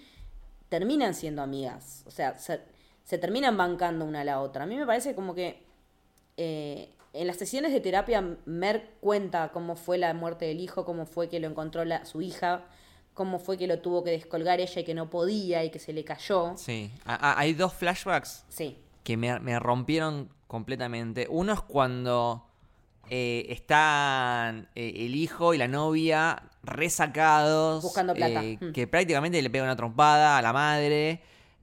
[0.69, 2.03] terminan siendo amigas.
[2.07, 2.61] O sea, se,
[3.03, 4.63] se terminan bancando una a la otra.
[4.63, 5.63] A mí me parece como que
[6.37, 11.05] eh, en las sesiones de terapia, Mer cuenta cómo fue la muerte del hijo, cómo
[11.05, 12.63] fue que lo encontró la, su hija,
[13.13, 15.91] cómo fue que lo tuvo que descolgar ella y que no podía y que se
[15.93, 16.53] le cayó.
[16.57, 16.91] Sí.
[17.05, 21.27] A- a- hay dos flashbacks Sí, que me, me rompieron completamente.
[21.29, 22.47] Uno es cuando
[23.09, 27.83] eh, están eh, el hijo y la novia resacados.
[27.83, 28.43] Buscando plata.
[28.43, 28.71] eh, Mm.
[28.71, 31.21] Que prácticamente le pega una trompada a la madre.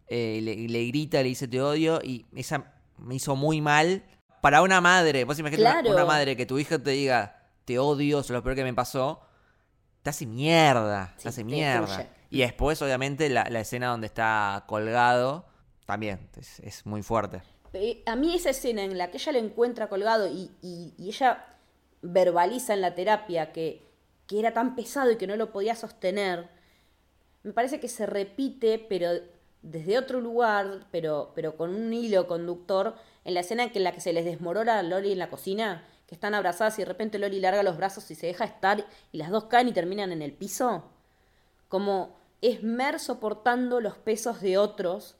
[0.08, 2.00] le, le grita, le dice te odio.
[2.02, 4.02] Y esa me hizo muy mal.
[4.40, 5.94] Para una madre, vos imagínate una- Claro.
[5.94, 8.74] una, madre que tu hija te diga te odio, eso es lo peor que me
[8.74, 9.20] pasó.
[10.02, 11.14] Te hace mierda.
[11.16, 12.08] Sí, te hace mierda.
[12.28, 15.46] Y después, obviamente, la, la escena donde está colgado.
[15.86, 17.40] También es, es muy fuerte.
[17.74, 21.46] Eh, A mí esa escena en la que ella lo encuentra colgado y, y- ella
[22.02, 23.82] verbaliza en la terapia que,
[24.26, 26.48] que era tan pesado y que no lo podía sostener,
[27.42, 29.10] me parece que se repite, pero
[29.62, 34.00] desde otro lugar, pero, pero con un hilo conductor, en la escena en, la que
[34.00, 37.40] se les desmorona a Lori en la cocina, que están abrazadas y de repente Lori
[37.40, 40.32] larga los brazos y se deja estar y las dos caen y terminan en el
[40.32, 40.84] piso.
[41.68, 45.16] Como es Mer soportando los pesos de otros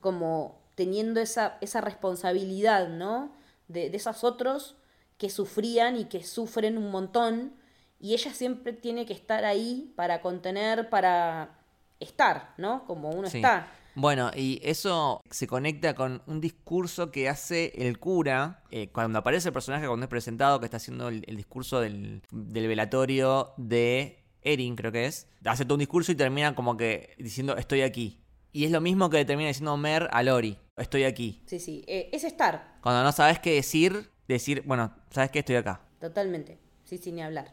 [0.00, 3.36] como teniendo esa, esa responsabilidad, ¿no?
[3.68, 4.76] De, de esos otros
[5.18, 7.52] que sufrían y que sufren un montón,
[7.98, 11.58] y ella siempre tiene que estar ahí para contener, para
[12.00, 12.86] estar, ¿no?
[12.86, 13.36] Como uno Sí.
[13.36, 13.68] está.
[13.94, 19.48] Bueno, y eso se conecta con un discurso que hace el cura eh, cuando aparece
[19.48, 24.24] el personaje, cuando es presentado, que está haciendo el, el discurso del, del velatorio de
[24.40, 25.26] Erin, creo que es.
[25.44, 28.19] Hace todo un discurso y termina como que diciendo estoy aquí.
[28.52, 31.40] Y es lo mismo que le termina diciendo Mer a Lori, estoy aquí.
[31.46, 35.40] Sí, sí, eh, es estar, Cuando no sabes qué decir, decir, bueno, ¿sabes qué?
[35.40, 35.80] Estoy acá.
[36.00, 37.52] totalmente, sí, sin ni hablar.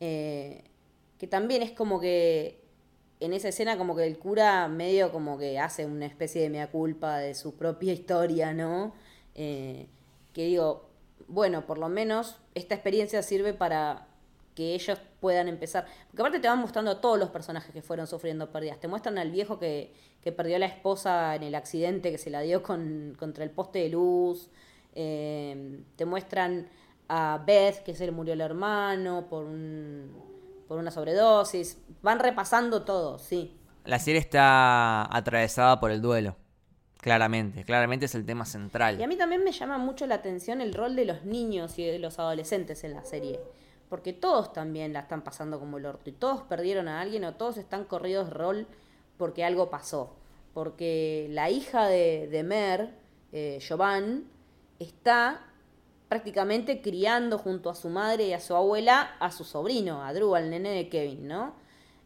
[0.00, 0.64] Eh,
[1.18, 2.64] que también es como que
[3.20, 6.70] en esa escena como que el cura medio como que hace una especie de mea
[6.70, 8.94] culpa de su propia historia, ¿no?
[9.34, 9.88] Eh,
[10.32, 10.88] que digo,
[11.28, 14.06] bueno, por lo menos esta experiencia sirve para
[14.54, 15.86] que ellos puedan empezar.
[16.08, 18.80] Porque aparte te van mostrando a todos los personajes que fueron sufriendo pérdidas.
[18.80, 22.30] Te muestran al viejo que, que perdió a la esposa en el accidente que se
[22.30, 24.50] la dio con, contra el poste de luz.
[24.94, 26.68] Eh, te muestran
[27.08, 30.12] a Beth que se le murió el hermano por, un,
[30.68, 31.78] por una sobredosis.
[32.02, 33.56] Van repasando todo, sí.
[33.84, 36.36] La serie está atravesada por el duelo.
[36.98, 39.00] Claramente, claramente es el tema central.
[39.00, 41.84] Y a mí también me llama mucho la atención el rol de los niños y
[41.86, 43.40] de los adolescentes en la serie.
[43.88, 46.10] Porque todos también la están pasando como el orto.
[46.10, 48.66] Y todos perdieron a alguien o todos están corridos rol
[49.20, 50.16] porque algo pasó.
[50.54, 52.90] Porque la hija de, Mer,
[53.32, 54.24] eh, Jovan,
[54.80, 55.46] está
[56.08, 60.34] prácticamente criando junto a su madre y a su abuela a su sobrino, a Drew,
[60.34, 61.54] al nene de Kevin, ¿no?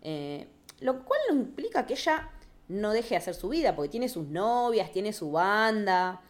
[0.02, 0.46] Eh,
[0.80, 2.28] lo cual implica que ella
[2.68, 6.20] no deje de hacer su vida, porque tiene sus novias, tiene su banda,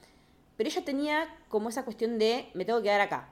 [0.57, 3.31] pero ella tenía como esa cuestión de me tengo que quedar acá.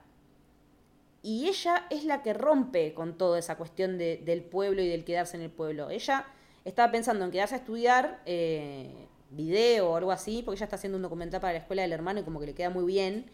[1.23, 5.05] Y ella es la que rompe con toda esa cuestión de- del pueblo y del
[5.05, 5.89] quedarse en el pueblo.
[5.91, 6.27] Ella
[6.65, 10.97] estaba pensando en quedarse a estudiar eh, video o algo así, porque ella está haciendo
[10.97, 13.31] un documental para la escuela del hermano y como que le queda muy bien.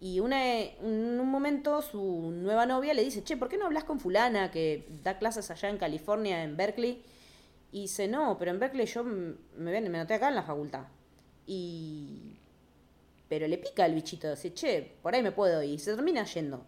[0.00, 3.84] Y una, en un momento su nueva novia le dice, che, ¿por qué no hablas
[3.84, 7.02] con fulana que da clases allá en California, en Berkeley?
[7.72, 10.84] Y dice, no, pero en Berkeley yo me, ven- me noté acá en la facultad.
[11.46, 12.38] Y...
[13.28, 15.74] Pero le pica el bichito, dice, che, por ahí me puedo ir.
[15.74, 16.66] Y se termina yendo.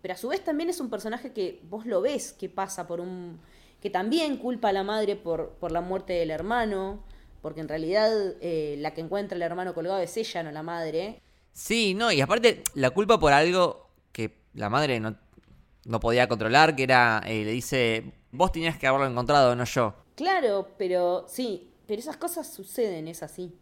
[0.00, 3.00] Pero a su vez también es un personaje que vos lo ves que pasa por
[3.00, 3.40] un...
[3.86, 7.04] que también culpa a la madre por, por la muerte del hermano,
[7.40, 11.22] porque en realidad eh, la que encuentra el hermano colgado es ella, no la madre.
[11.52, 15.16] Sí, no, y aparte la culpa por algo que la madre no,
[15.84, 19.94] no podía controlar, que era, eh, le dice, vos tenías que haberlo encontrado, no yo.
[20.16, 23.56] Claro, pero sí, pero esas cosas suceden, es así.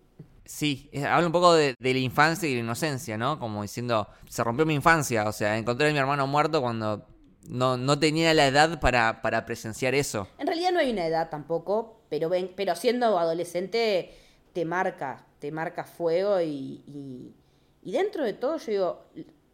[0.46, 3.38] Sí, habla un poco de, de la infancia y la inocencia, ¿no?
[3.38, 7.04] Como diciendo, se rompió mi infancia, o sea, encontré a mi hermano muerto cuando
[7.48, 10.28] no, no tenía la edad para, para presenciar eso.
[10.38, 14.12] En realidad no hay una edad tampoco, pero ven, pero siendo adolescente
[14.52, 17.34] te marca, te marca fuego y, y,
[17.82, 19.04] y dentro de todo yo digo,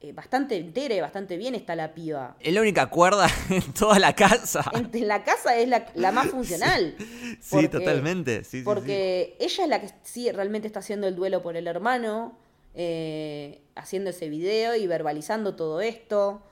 [0.03, 2.37] eh, bastante entera y bastante bien está la piba.
[2.41, 4.65] Es la única cuerda en toda la casa.
[4.75, 6.95] En, en la casa es la, la más funcional.
[6.99, 8.45] Sí, Porque- totalmente.
[8.45, 11.67] Sí, sí, Porque ella es la que sí realmente está haciendo el duelo por el
[11.67, 12.39] hermano,
[12.75, 16.43] eh, haciendo ese video y verbalizando todo esto,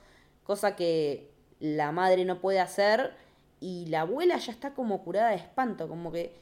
[0.49, 3.13] cosa que la madre no puede hacer
[3.59, 6.33] y la abuela ya está como curada de espanto, como que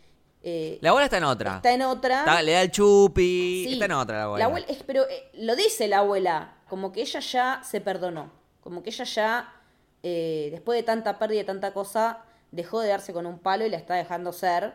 [0.44, 1.56] eh, La abuela está en otra.
[1.58, 2.20] está en otra.
[2.20, 3.66] Está- le da el chupi.
[3.68, 4.66] Sí, Está en otra la abuela.
[4.70, 8.92] es- pero eh, lo dice la abuela, como que ella ya se perdonó, como que
[8.92, 9.54] ella ya,
[10.04, 13.70] eh, después de tanta pérdida y tanta cosa, dejó de darse con un palo y
[13.70, 14.74] la está dejando ser.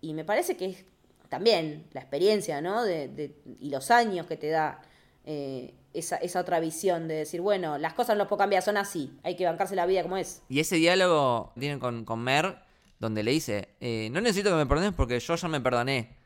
[0.00, 0.84] Y me parece que es
[1.28, 2.84] también la experiencia, ¿no?
[2.84, 4.80] De, de- y los años que te da
[5.24, 8.76] eh, esa, esa otra visión de decir, bueno, las cosas no las puedo cambiar, son
[8.76, 10.42] así, hay que bancarse la vida como es.
[10.48, 12.58] Y ese diálogo tiene con, con Mer,
[12.98, 16.16] donde le dice, eh, no necesito que me perdones porque yo ya me perdoné.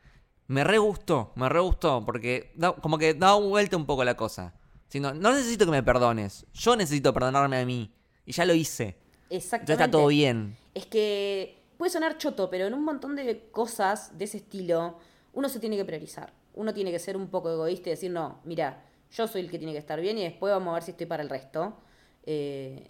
[0.47, 4.15] Me re gustó, me re gustó, porque da- como que da vuelta un poco la
[4.17, 4.53] cosa.
[4.89, 7.91] Sino, no necesito que me perdones, yo necesito perdonarme a mí.
[8.25, 8.97] Y ya lo hice.
[9.29, 9.73] Exactamente.
[9.73, 10.57] Entonces está todo bien.
[10.73, 14.97] Es que puede sonar choto, pero en un montón de cosas de ese estilo,
[15.33, 16.33] uno se tiene que priorizar.
[16.53, 19.57] Uno tiene que ser un poco egoísta y decir, no, mira, yo soy el que
[19.57, 21.77] tiene que estar bien y después vamos a ver si estoy para el resto.
[22.25, 22.89] Eh,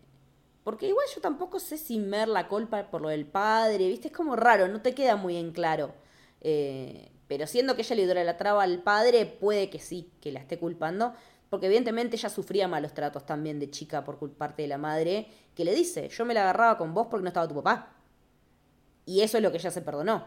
[0.63, 4.07] porque igual yo tampoco sé si Mer la culpa por lo del padre, ¿viste?
[4.07, 5.93] Es como raro, no te queda muy en claro.
[6.41, 10.31] Eh, pero siendo que ella le dura la traba al padre, puede que sí, que
[10.31, 11.13] la esté culpando.
[11.49, 15.65] Porque evidentemente ella sufría malos tratos también de chica por parte de la madre, que
[15.65, 17.95] le dice, yo me la agarraba con vos porque no estaba tu papá.
[19.05, 20.25] Y eso es lo que ella se perdonó.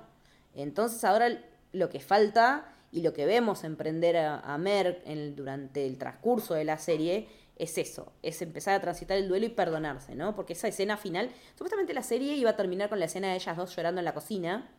[0.54, 1.28] Entonces ahora
[1.72, 6.54] lo que falta y lo que vemos emprender a, a Mer en- durante el transcurso
[6.54, 7.28] de la serie
[7.58, 10.34] es eso, es empezar a transitar el duelo y perdonarse, ¿no?
[10.34, 13.54] Porque esa escena final, supuestamente la serie iba a terminar con la escena de ellas
[13.56, 14.70] dos llorando en la cocina,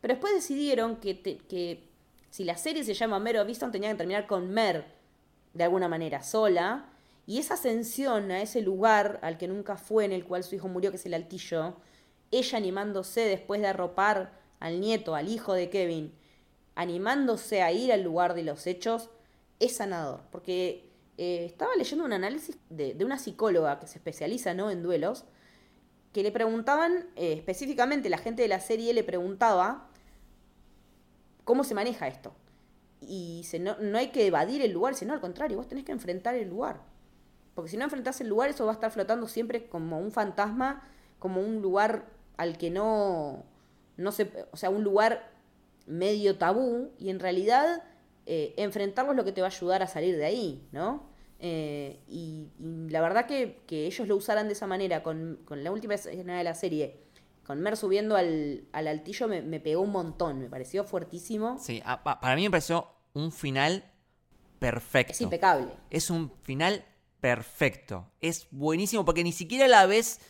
[0.00, 1.88] pero después decidieron que, que
[2.30, 4.84] si la serie se llama Mer of Easton tenía que terminar con Mer
[5.52, 6.90] de alguna manera sola,
[7.26, 10.68] y esa ascensión a ese lugar al que nunca fue, en el cual su hijo
[10.68, 11.74] murió, que es el altillo,
[12.30, 16.12] ella animándose después de arropar al nieto, al hijo de Kevin,
[16.76, 19.10] animándose a ir al lugar de los hechos,
[19.58, 20.20] es sanador.
[20.30, 24.70] Porque eh, estaba leyendo un análisis de, de una psicóloga que se especializa ¿no?
[24.70, 25.24] en duelos,
[26.12, 29.88] que le preguntaban, eh, específicamente la gente de la serie le preguntaba
[31.44, 32.34] cómo se maneja esto.
[33.00, 35.92] Y dice, no, no hay que evadir el lugar, sino al contrario, vos tenés que
[35.92, 36.80] enfrentar el lugar.
[37.54, 40.86] Porque si no enfrentás el lugar, eso va a estar flotando siempre como un fantasma,
[41.18, 43.44] como un lugar al que no,
[43.96, 45.35] no se, o sea, un lugar
[45.86, 47.82] medio tabú, y en realidad
[48.26, 51.08] eh, enfrentarlo es lo que te va a ayudar a salir de ahí, ¿no?
[51.38, 55.62] Eh, y, y la verdad que, que ellos lo usaran de esa manera, con, con
[55.62, 57.04] la última escena de la serie,
[57.44, 61.58] con Mer subiendo al, al altillo, me, me pegó un montón, me pareció fuertísimo.
[61.60, 63.84] Sí, para mí me pareció un final
[64.58, 65.12] perfecto.
[65.12, 65.68] Es impecable.
[65.90, 66.84] Es un final
[67.20, 68.10] perfecto.
[68.20, 70.20] Es buenísimo porque ni siquiera la ves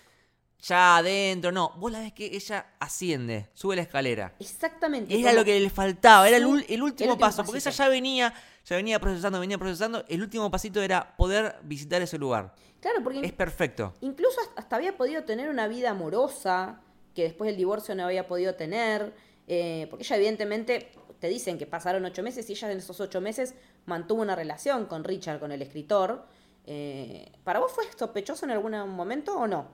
[0.62, 1.52] ya adentro.
[1.52, 4.34] No, vos la ves que ella asciende, sube la escalera.
[4.38, 5.14] Exactamente.
[5.14, 7.70] Era como- lo que le faltaba, era el, el último el último paso, porque ella
[7.70, 10.04] ya venía, ya venía procesando, venía procesando.
[10.08, 12.54] El último pasito era poder visitar ese lugar.
[12.80, 13.94] Claro, porque Es perfecto.
[14.00, 16.80] incluso hasta- hasta había podido tener una vida amorosa
[17.14, 19.14] que después del divorcio no había podido tener,
[19.48, 23.20] eh, porque ella evidentemente te dicen que pasaron ocho meses y ella en esos ocho
[23.22, 23.54] meses
[23.86, 26.26] mantuvo una relación con Richard, con el escritor.
[26.66, 29.68] Eh, ¿Para vos fue sospechoso en algún momento o no?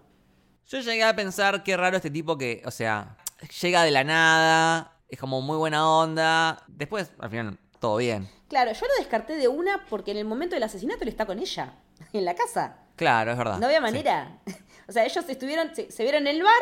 [0.69, 3.17] Yo llegué a pensar qué raro este tipo que, o sea,
[3.61, 6.63] llega de la nada, es como muy buena onda.
[6.69, 8.29] Después, al final, todo bien.
[8.49, 11.39] Claro, yo lo descarté de una porque en el momento del asesinato él está con
[11.39, 11.75] ella,
[12.13, 12.79] en la casa.
[12.97, 13.59] Claro, es verdad.
[13.59, 13.83] No había Sí.
[13.83, 14.39] manera.
[14.89, 16.53] O sea, ellos estuvieron, se, se vieron en el bar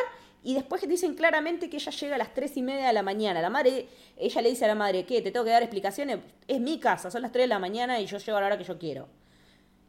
[0.44, 3.40] y después dicen claramente que ella llega a las tres y media de la mañana.
[3.40, 5.22] La madre, ella le dice a la madre, ¿qué?
[5.22, 6.18] ¿Te tengo que dar explicaciones?
[6.46, 8.58] Es mi casa, son las 3 de la mañana y yo llego a la hora
[8.58, 9.08] que yo quiero.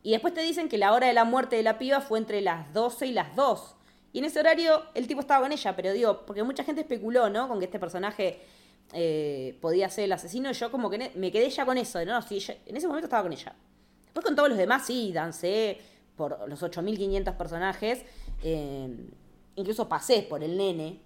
[0.01, 2.41] Y después te dicen que la hora de la muerte de la piba fue entre
[2.41, 3.75] las 12 y las 2.
[4.13, 7.29] Y en ese horario el tipo estaba con ella, pero digo, porque mucha gente especuló,
[7.29, 7.47] ¿no?
[7.47, 8.41] Con que este personaje
[8.93, 10.51] eh, podía ser el asesino.
[10.51, 12.21] Yo como que me quedé ya con eso, ¿no?
[12.21, 13.55] Sí, en ese momento estaba con ella.
[14.03, 15.79] Después con todos los demás, sí, dancé
[16.15, 18.03] por los 8.500 personajes.
[18.43, 18.89] eh,
[19.55, 20.99] incluso pasé por el nene.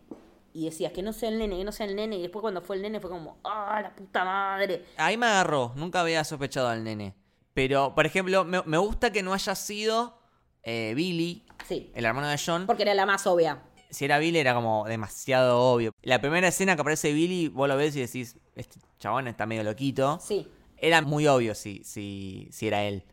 [0.54, 2.16] Y decías que no sea el nene, que no sea el nene.
[2.16, 4.86] Y después cuando fue el nene fue como, ¡ah, la puta madre!
[4.98, 7.14] Ahí me agarró, nunca había sospechado al nene.
[7.54, 10.18] Pero, por ejemplo, me, me gusta que no haya sido
[10.64, 11.92] eh, Billy, Sí.
[11.94, 12.66] el hermano de John.
[12.66, 13.62] Porque era la más obvia.
[13.90, 15.92] Si era Billy era como demasiado obvio.
[16.02, 19.64] La primera escena que aparece Billy, vos lo ves y decís, este chabón está medio
[19.64, 20.20] loquito.
[20.22, 20.48] Sí.
[20.78, 23.04] Era muy obvio si, si, si era él.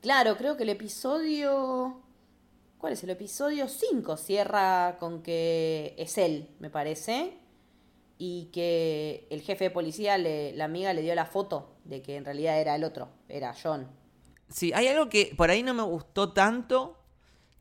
[0.00, 2.02] Claro, creo que el episodio.
[2.78, 4.16] ¿Cuál es el episodio 5?
[4.16, 7.38] Cierra con que es él, me parece.
[8.18, 12.16] Y que el jefe de policía, le- la amiga, le dio la foto de que
[12.16, 13.88] en realidad era el otro, era John.
[14.48, 16.95] Sí, hay algo que por ahí no me gustó tanto,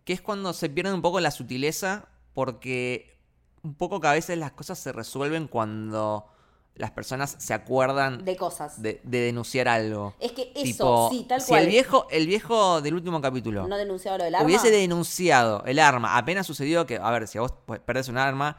[0.06, 3.20] que es cuando se pierde un poco la sutileza, porque
[3.64, 6.28] un poco que a veces las cosas se resuelven cuando
[6.76, 8.82] las personas se acuerdan De cosas.
[8.82, 10.14] de, de denunciar algo.
[10.20, 11.64] Es que eso, Tipo, sí, tal si cual.
[11.64, 14.46] el viejo, el viejo del último capítulo no denunciaba lo del arma.
[14.46, 18.18] hubiese denunciado el arma, apenas sucedió que, a ver, si a vos pues, perdés un
[18.18, 18.58] arma,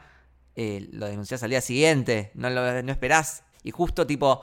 [0.55, 3.43] eh, lo denunciás al día siguiente, no lo no esperás.
[3.63, 4.41] Y justo tipo,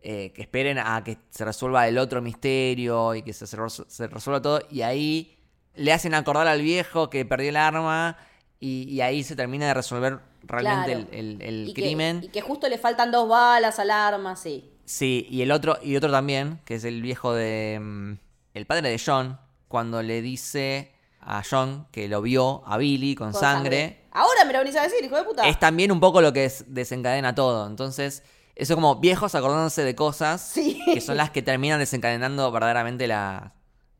[0.00, 4.60] eh, que esperen a que se resuelva el otro misterio y que se resuelva todo.
[4.70, 5.36] Y ahí
[5.74, 8.16] le hacen acordar al viejo que perdió el arma
[8.60, 11.08] y, y ahí se termina de resolver realmente Claro.
[11.12, 12.20] el, el- el Y que- crimen.
[12.24, 14.70] y que justo le faltan dos balas al arma, sí.
[14.84, 17.78] Sí, y el otro, y otro también, que es el viejo de.
[17.82, 18.12] mm,
[18.54, 23.32] el padre de John, cuando le dice a John que lo vio a Billy con,
[23.32, 25.48] Con sangre, Ahora me lo venís a decir, hijo de puta.
[25.48, 27.66] es también un poco lo que es- desencadena todo.
[27.66, 28.22] Entonces,
[28.54, 30.80] eso como viejos acordándose de cosas Sí.
[30.84, 33.54] que son las que terminan desencadenando verdaderamente la-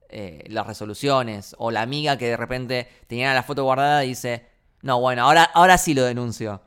[0.08, 1.54] eh, las resoluciones.
[1.58, 4.46] O la amiga que de repente tenía la foto guardada dice,
[4.82, 6.60] no, bueno, ahora, ahora sí lo denuncio.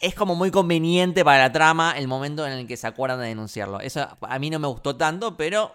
[0.00, 3.26] Es como muy conveniente para la trama el momento en el que se acuerdan de
[3.26, 3.80] denunciarlo.
[3.80, 5.74] Eso a mí no me gustó tanto, pero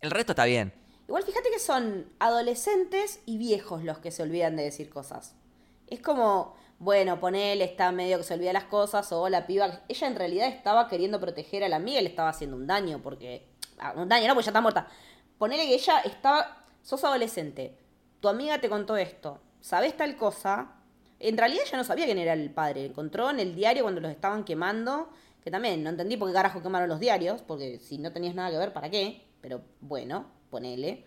[0.00, 0.72] el resto está bien.
[1.08, 5.34] Igual fíjate que son adolescentes y viejos los que se olvidan de decir cosas.
[5.86, 10.06] Es como, bueno, ponele, está medio que se olvida las cosas, o la piba, ella
[10.06, 13.48] en realidad estaba queriendo proteger a la amiga y le estaba haciendo un daño, porque,
[13.78, 14.88] ah, un daño, no, porque ya está muerta.
[15.38, 17.76] Ponele que ella estaba, sos adolescente,
[18.20, 20.72] tu amiga te contó esto, sabés tal cosa,
[21.18, 24.10] en realidad ella no sabía quién era el padre, encontró en el diario cuando los
[24.10, 25.10] estaban quemando,
[25.42, 28.50] que también no entendí por qué carajo quemaron los diarios, porque si no tenías nada
[28.50, 29.26] que ver, ¿para qué?
[29.40, 31.04] Pero bueno, ponele.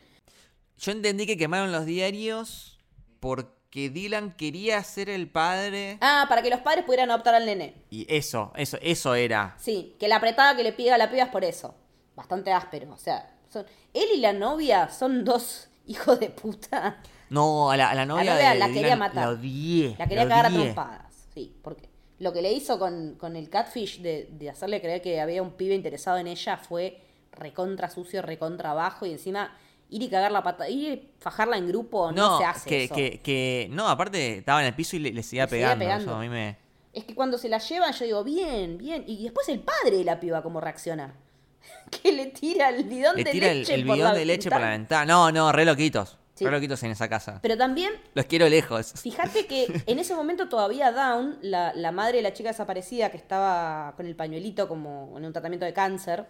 [0.78, 2.80] Yo entendí que quemaron los diarios
[3.20, 5.98] porque Dylan quería ser el padre.
[6.02, 7.84] Ah, para que los padres pudieran adoptar al nene.
[7.90, 9.56] Y eso, eso, eso era.
[9.60, 11.76] Sí, que la apretada que le pide a la piba es por eso.
[12.16, 12.94] Bastante áspero.
[12.94, 13.66] O sea, son...
[13.94, 17.02] él y la novia son dos hijos de puta.
[17.30, 19.26] No, a la, a la novia, novia de la Dylan quería matar.
[19.26, 19.96] La odié.
[20.00, 21.28] La quería la cagar a trompadas.
[21.34, 21.90] Sí, porque
[22.20, 25.52] lo que le hizo con, con el catfish de, de hacerle creer que había un
[25.52, 27.00] pibe interesado en ella fue
[27.32, 29.56] recontra sucio, recontra bajo y encima
[29.92, 32.84] ir y cagar la pata, ir y fajarla en grupo no, No, se hace que,
[32.86, 32.96] eso.
[32.96, 33.68] que, que.
[33.72, 35.86] No, aparte estaba en el piso y le, le seguía, Le seguía pegando.
[35.86, 36.06] pegando.
[36.12, 36.58] Eso a mí me.
[36.94, 39.04] Es que cuando se la llevan, yo digo, bien, bien.
[39.08, 41.14] Y después el padre de la piba, ¿cómo reacciona?
[42.02, 44.26] que le tira el bidón Le de tira el, leche el por bidón la de
[44.26, 45.06] leche por la ventana.
[45.06, 46.18] No, no, re loquitos.
[46.36, 46.46] Sí.
[46.46, 47.40] Re loquitos en esa casa.
[47.42, 48.94] Pero también, Los quiero lejos.
[49.02, 53.18] fíjate que en ese momento todavía Dawn, la, la madre de la chica desaparecida que
[53.18, 56.28] estaba con el pañuelito como en un tratamiento de cáncer,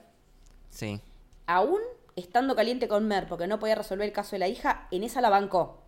[0.69, 0.99] Sí.
[1.45, 1.79] aún
[2.15, 5.21] estando caliente con Mer porque no podía resolver el caso de la hija, en esa
[5.21, 5.83] la bancó.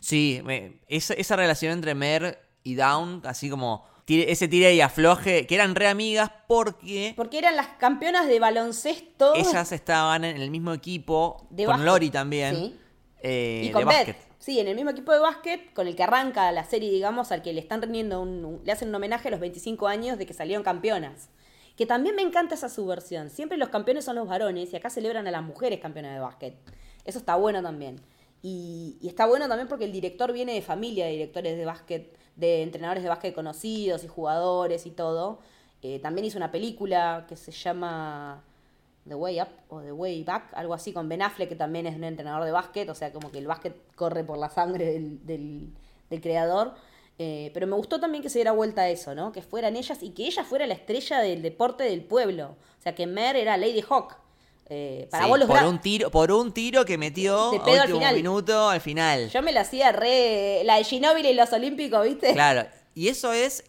[0.00, 3.84] Sí, me- esa, esa relación entre Mer y Down, así como
[4.20, 9.34] ese tire y afloje, que eran re amigas porque Porque eran las campeonas de baloncesto.
[9.34, 12.78] ellas estaban en el mismo equipo, De con básquet, Lori también, sí.
[13.22, 14.06] eh, y de con básquet.
[14.16, 14.26] Beth.
[14.38, 17.42] Sí, en el mismo equipo de básquet con el que arranca la serie, digamos, al
[17.42, 20.26] que le están rindiendo un, un- le hacen un homenaje a los 25 años de
[20.26, 21.28] que salieron campeonas.
[21.76, 23.30] Que también me encanta esa subversión.
[23.30, 26.54] Siempre los campeones son los varones y acá celebran a las mujeres campeonas de básquet.
[27.04, 28.00] Eso está bueno también.
[28.42, 32.18] Y, y está bueno también porque el director viene de familia de directores de básquet,
[32.36, 35.38] de entrenadores de básquet conocidos y jugadores y todo.
[35.82, 38.42] Eh, también hizo una película que se llama
[39.08, 41.96] The Way Up o The Way Back, algo así con Ben Affleck, que también es
[41.96, 45.26] un entrenador de básquet, o sea, como que el básquet corre por la sangre del,
[45.26, 45.72] del-
[46.20, 46.74] creador.
[47.18, 49.32] Eh, pero me gustó también que se diera vuelta a eso, ¿no?
[49.32, 52.56] Que fueran ellas y que ella fuera la estrella del deporte del pueblo.
[52.78, 54.16] O sea, que Mer era Lady Hawk.
[54.68, 57.88] Eh, para Sí, vos los por un tiro, por un tiro que metió pedo al
[57.92, 58.14] final.
[58.14, 59.28] minuto al final.
[59.30, 60.62] Yo me la hacía re.
[60.64, 62.32] La de Ginóbili y los Olímpicos, ¿viste?
[62.32, 63.64] Claro, y eso es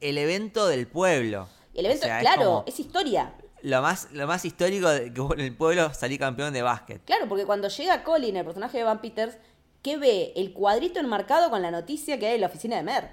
[0.00, 1.48] el evento del pueblo.
[1.74, 3.34] El evento, O sea, es claro, es historia.
[3.62, 7.02] lo más lo más histórico de que en el pueblo salí campeón de básquet.
[7.04, 9.36] Claro, porque cuando llega Colin, el personaje de Van Peters,
[9.82, 10.32] ¿qué ve?
[10.36, 13.10] El cuadrito enmarcado con la noticia que hay en la oficina de Mer.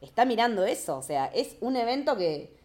[0.00, 2.56] Está mirando eso, o sea, es un evento que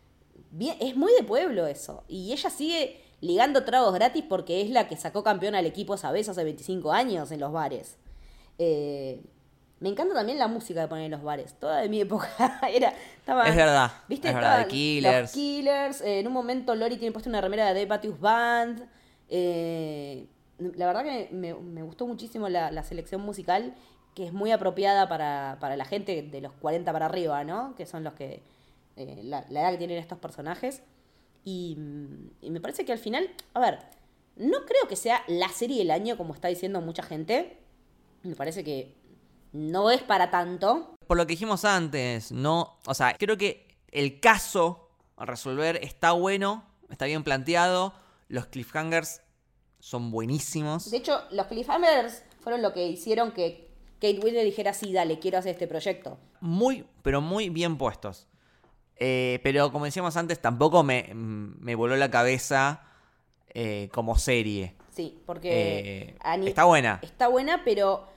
[0.51, 2.03] bien, es muy de pueblo eso.
[2.07, 6.11] Y ella sigue ligando tragos gratis porque es la que sacó campeón al equipo esa
[6.11, 7.97] vez hace 25 años en los bares.
[8.59, 9.21] Eh,
[9.79, 11.53] me encanta también la música que ponen en los bares.
[11.59, 12.27] Toda de mi época
[12.71, 12.93] era.
[13.17, 14.29] Estaba, Es verdad, ¿Viste?
[14.29, 15.21] es verdad, Killers.
[15.23, 16.01] Los Killers.
[16.01, 18.87] eh, en un momento Lori tiene puesto una remera de The Batius Band.
[19.29, 20.27] eh,
[20.75, 23.73] la verdad que me, me gustó muchísimo la, la selección musical,
[24.15, 27.73] que es muy apropiada para, para la gente de los 40 para arriba, ¿no?
[27.75, 28.41] Que son los que.
[28.95, 30.83] eh, la, la edad que tienen estos personajes.
[31.43, 31.77] Y,
[32.41, 33.29] y me parece que al final.
[33.53, 33.79] A ver,
[34.35, 37.59] no creo que sea la serie del año, como está diciendo mucha gente.
[38.23, 38.95] Me parece que
[39.51, 40.95] no es para tanto.
[41.07, 42.77] Por lo que dijimos antes, no.
[42.85, 47.93] O sea, creo que el caso a resolver está bueno, está bien planteado.
[48.27, 49.21] Los cliffhangers
[49.79, 50.89] son buenísimos.
[50.89, 55.37] De hecho, los cliffhangers fueron lo que hicieron que Kate Winslet dijera, sí, dale, quiero
[55.37, 56.17] hacer este proyecto.
[56.41, 58.27] Muy, pero muy bien puestos.
[59.05, 62.83] Eh, pero como decíamos antes, tampoco me, me voló la cabeza
[63.53, 64.75] eh, como serie.
[64.95, 66.15] Sí, porque Eh,
[66.47, 66.99] está buena.
[67.01, 68.07] Está buena, pero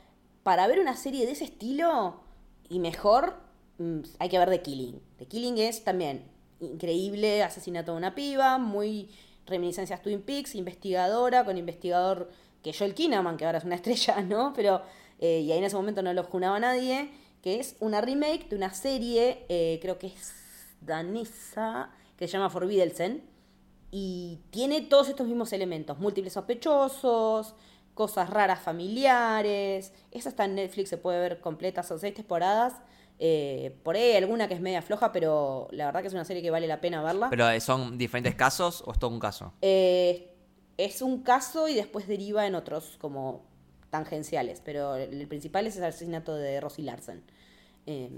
[0.44, 2.20] para ver una serie de ese estilo
[2.68, 3.34] y mejor,
[3.78, 5.00] mm, hay que ver The Killing.
[5.18, 6.22] The Killing es también
[6.60, 9.10] increíble, asesinato de una piba, muy
[9.44, 12.30] reminiscencias Twin Peaks, investigadora, con investigador
[12.62, 14.52] que Joel Kinnaman, que ahora es una estrella, ¿no?
[14.54, 14.82] Pero,
[15.18, 17.10] eh, y ahí en ese momento no lo junaba nadie,
[17.42, 20.32] que es una remake de una serie, eh, creo que es
[20.80, 23.22] danesa, que se llama Forbidden
[23.90, 27.54] y tiene todos estos mismos elementos, múltiples sospechosos,
[27.94, 29.92] cosas raras familiares.
[30.10, 32.74] Esa está en Netflix, se puede ver completa, son seis temporadas.
[33.18, 36.24] Eh, por ahí hay alguna que es media floja, pero la verdad que es una
[36.24, 37.30] serie que vale la pena verla.
[37.30, 39.52] Pero son diferentes casos o es todo un caso.
[39.62, 40.30] Eh,
[40.76, 43.46] es un caso y después deriva en otros como
[43.88, 47.22] tangenciales, pero el principal es el asesinato de Rosie Larsen.
[47.86, 48.10] Eh,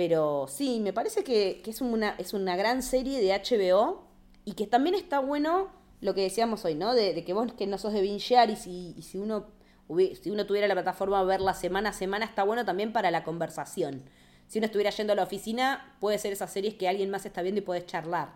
[0.00, 4.06] pero sí, me parece que, que es, una, es una gran serie de HBO
[4.46, 5.68] y que también está bueno
[6.00, 6.94] lo que decíamos hoy, ¿no?
[6.94, 9.48] De, de que vos que no sos de bingear y si, y si uno
[10.22, 14.02] si uno tuviera la plataforma verla semana a semana, está bueno también para la conversación.
[14.46, 17.42] Si uno estuviera yendo a la oficina, puede ser esas series que alguien más está
[17.42, 18.30] viendo y puedes charlar.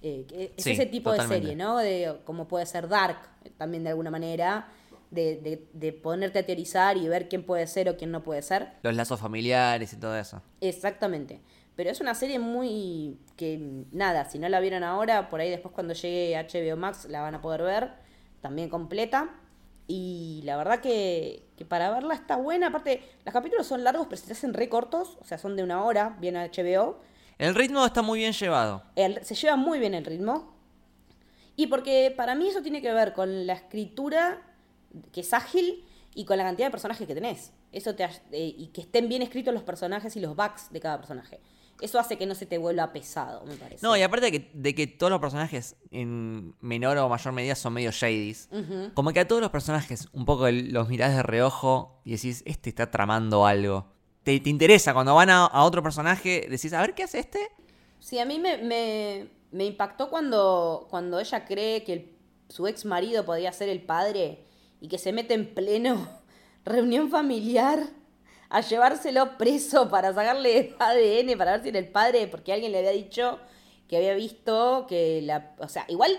[0.00, 1.34] Eh, es Sí, ese tipo totalmente.
[1.34, 1.76] de serie, ¿no?
[1.76, 3.18] De, como puede ser Dark,
[3.58, 4.66] también de alguna manera,
[5.12, 8.42] de, de, de ponerte a teorizar y ver quién puede ser o quién no puede
[8.42, 8.72] ser.
[8.82, 10.42] Los lazos familiares y todo eso.
[10.60, 11.40] Exactamente.
[11.76, 15.72] Pero es una serie muy que nada, si no la vieron ahora, por ahí después
[15.74, 17.90] cuando llegue HBO Max la van a poder ver,
[18.40, 19.30] también completa.
[19.88, 22.68] Y la verdad que, que para verla está buena.
[22.68, 25.62] Aparte, los capítulos son largos, pero se te hacen re cortos, o sea, son de
[25.62, 27.00] una hora, bien HBO.
[27.38, 28.82] El ritmo está muy bien llevado.
[28.96, 30.54] El- se lleva muy bien el ritmo.
[31.56, 34.40] Y porque para mí eso tiene que ver con la escritura,
[35.12, 35.84] que es ágil,
[36.14, 37.52] y con la cantidad de personajes que tenés.
[37.72, 40.98] Eso te, eh, y que estén bien escritos los personajes y los backs de cada
[40.98, 41.40] personaje.
[41.80, 43.84] Eso hace que no se te vuelva pesado, me parece.
[43.84, 47.54] No, y aparte de que, de que todos los personajes en menor o mayor medida
[47.54, 48.48] son medio shadies.
[48.94, 52.68] Como que a todos los personajes un poco los mirás de reojo y decís, este
[52.68, 53.86] está tramando algo.
[54.22, 57.40] Te, te interesa cuando van a, a otro personaje, decís, a ver qué hace este.
[57.98, 62.16] Sí, a mí me, me, me impactó cuando, cuando ella cree que el-
[62.48, 64.44] su ex marido podía ser el padre
[64.82, 66.08] y que se mete en pleno
[66.64, 67.84] reunión familiar
[68.50, 72.78] a llevárselo preso para sacarle ADN para ver si era el padre, porque alguien le
[72.78, 73.38] había dicho
[73.88, 75.54] que había visto que la...
[75.58, 76.18] O sea, igual,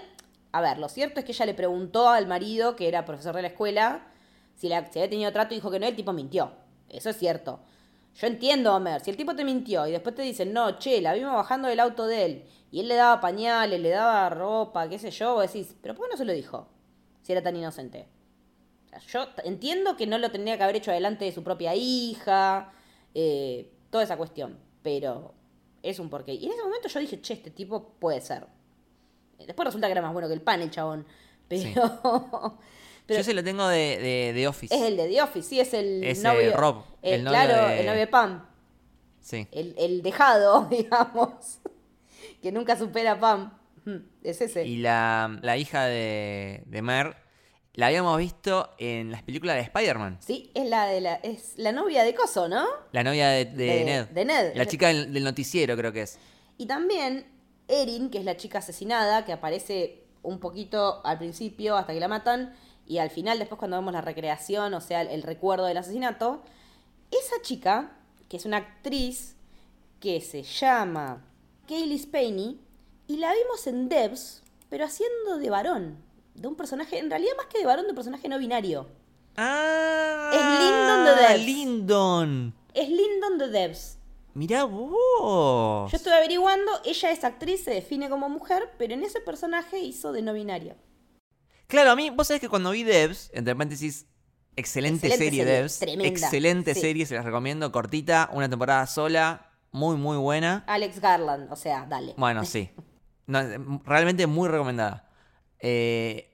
[0.52, 3.44] a ver, lo cierto es que ella le preguntó al marido, que era profesor de
[3.44, 4.08] la escuela,
[4.56, 6.54] si, la, si había tenido trato y dijo que no, el tipo mintió.
[6.90, 7.60] Eso es cierto.
[8.16, 11.14] Yo entiendo, Homer, si el tipo te mintió y después te dicen, no, che, la
[11.14, 14.98] vimos bajando del auto de él y él le daba pañales, le daba ropa, qué
[14.98, 16.68] sé yo, vos decís, pero ¿por qué no se lo dijo?
[17.22, 18.08] Si era tan inocente.
[19.08, 22.72] Yo entiendo que no lo tendría que haber hecho adelante de su propia hija,
[23.14, 25.34] eh, toda esa cuestión, pero
[25.82, 26.34] es un porqué.
[26.34, 28.48] Y en ese momento yo dije, che, este tipo puede ser.
[29.40, 31.06] Eh, Después resulta que era más bueno que el pan, el chabón.
[31.48, 31.74] Pero, Sí.
[33.06, 34.74] pero Yo se lo tengo de, de, de Office.
[34.74, 36.56] es el de The Office, sí, es el Es, eh, novio.
[36.56, 38.46] Rob, el novio claro, de- el novio de Pam.
[39.20, 39.48] Sí.
[39.52, 41.60] El, el dejado, digamos.
[42.42, 43.54] que nunca supera a Pam.
[44.24, 44.66] Es ese.
[44.66, 47.18] Y la, la hija de, de Mer
[47.74, 50.18] la habíamos visto en las películas de Spider-Man.
[50.22, 51.16] Sí, es la de la.
[51.16, 52.66] Es la novia de Coso, ¿no?
[52.92, 54.06] La novia de, de De- Ned.
[54.10, 54.52] de Ned.
[54.56, 56.20] La chica del, del noticiero, creo que es.
[56.58, 57.26] Y también
[57.68, 62.08] Erin, que es la chica asesinada, que aparece un poquito al principio hasta que la
[62.08, 62.56] matan.
[62.86, 66.44] Y al final, después cuando vemos la recreación, o sea, el, el recuerdo del asesinato.
[67.12, 67.92] Esa chica,
[68.30, 69.36] que es una actriz
[70.00, 71.24] que se llama
[71.68, 72.60] Kaylee Spaney,
[73.08, 75.98] y la vimos en Devs, pero haciendo de varón.
[76.36, 78.88] De un personaje, en realidad más que de varón, de un personaje no binario.
[79.38, 80.32] ¡Ah!
[80.34, 81.46] Es Lyndon de Devs.
[81.46, 82.56] Lyndon.
[82.74, 83.98] Es Lyndon de Devs.
[84.34, 85.92] Mirá vos.
[85.92, 90.12] Yo estuve averiguando, ella es actriz, se define como mujer, pero en ese personaje hizo
[90.12, 90.76] de no binario.
[91.68, 94.08] Claro, a mí, vos sabés que cuando vi Devs, entre paréntesis,
[94.56, 95.80] excelente, Excelente serie, serie, Devs.
[95.80, 96.82] tremenda, Excelente sí.
[96.82, 97.72] serie, se las recomiendo.
[97.72, 100.64] Cortita, una temporada sola, muy, muy buena.
[100.68, 102.14] Alex Garland, o sea, dale.
[102.18, 102.72] Bueno, sí.
[103.28, 103.40] No,
[103.86, 105.10] realmente muy recomendada.
[105.64, 106.30] Eh,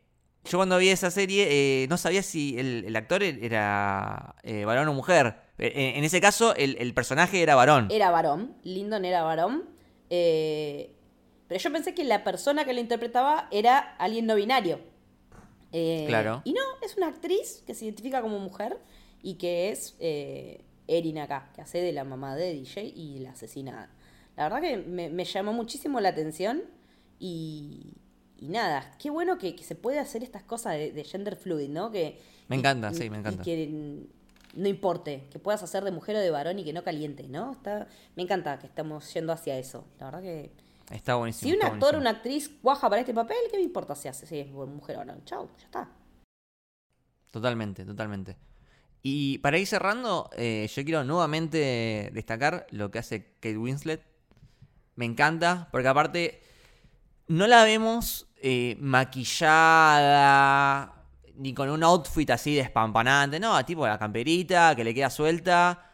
[0.45, 1.47] yo cuando vi esa serie
[1.83, 5.35] eh, no sabía si el, el actor era eh, varón o mujer.
[5.59, 7.87] Eh, En ese caso, el, el personaje era varón.
[7.91, 9.69] Era varón, Lyndon era varón.
[10.09, 10.95] eh,
[11.47, 14.79] pero yo pensé que la persona que lo interpretaba era alguien no binario.
[15.71, 16.41] Eh, Claro.
[16.45, 18.77] Y no, es una actriz que se identifica como mujer
[19.23, 19.95] y que es
[20.87, 23.91] Erin acá, que hace de la mamá de DJ y la asesinada.
[24.37, 26.61] La verdad que me, me llamó muchísimo la atención
[27.19, 27.93] y,
[28.41, 31.69] y nada, qué bueno que, que se puede hacer estas cosas de, de gender fluid,
[31.69, 31.91] ¿no?
[31.91, 33.43] Que, Me y- encanta, y- sí, me y encanta.
[33.43, 34.07] que
[34.55, 37.51] no importe, que puedas hacer de mujer o de varón y que no caliente, ¿no?
[37.51, 39.85] Está, me encanta que estamos yendo hacia eso.
[39.99, 40.51] La verdad que
[40.91, 41.51] Está buenísimo.
[41.51, 44.25] si un actor o una actriz cuaja para este papel, ¿qué me importa si hace
[44.25, 45.13] si es mujer o no?
[45.23, 45.89] Chau, ya está.
[47.31, 48.37] Totalmente, totalmente.
[49.03, 54.01] Y para ir cerrando, eh, yo quiero nuevamente destacar lo que hace Kate Winslet.
[54.95, 56.41] Me encanta, porque aparte
[57.27, 60.23] no la vemos eh, maquillada,
[61.35, 65.91] ni con un outfit así despampanante, no, tipo la camperita que le queda suelta,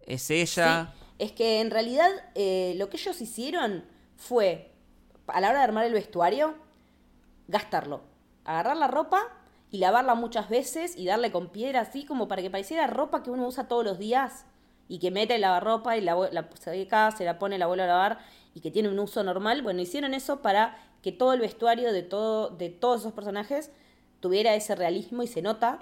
[0.00, 0.94] es ella.
[1.18, 3.84] Es que en realidad eh, lo que ellos hicieron
[4.16, 4.74] fue,
[5.26, 6.54] a la hora de armar el vestuario,
[7.48, 8.02] gastarlo.
[8.44, 9.22] Agarrar la ropa
[9.70, 13.30] y lavarla muchas veces y darle con piedra así como para que pareciera ropa que
[13.30, 14.44] uno usa todos los días
[14.88, 18.18] y que mete el lavarropa y la, la se la pone, la vuelve a lavar
[18.54, 19.62] y que tiene un uso normal.
[19.62, 20.76] Bueno, hicieron eso para
[21.06, 23.70] que todo el vestuario de, todo, de todos esos personajes
[24.18, 25.78] tuviera ese realismo y se nota.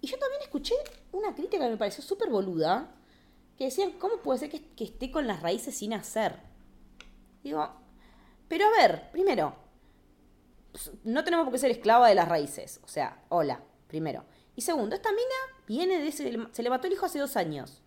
[0.00, 0.72] Y yo también escuché
[1.12, 2.90] una crítica que me pareció súper boluda,
[3.58, 6.36] que decían, ¿cómo puede ser que, esté con las raíces sin hacer?
[7.42, 7.68] Digo,
[8.48, 9.54] pero a ver, primero,
[10.72, 12.80] pues, no tenemos por qué ser esclava de las raíces.
[12.84, 14.24] O sea, hola, primero.
[14.56, 16.38] Y segundo, esta mina viene de ese...
[16.52, 17.82] Se le mató el hijo hace dos años.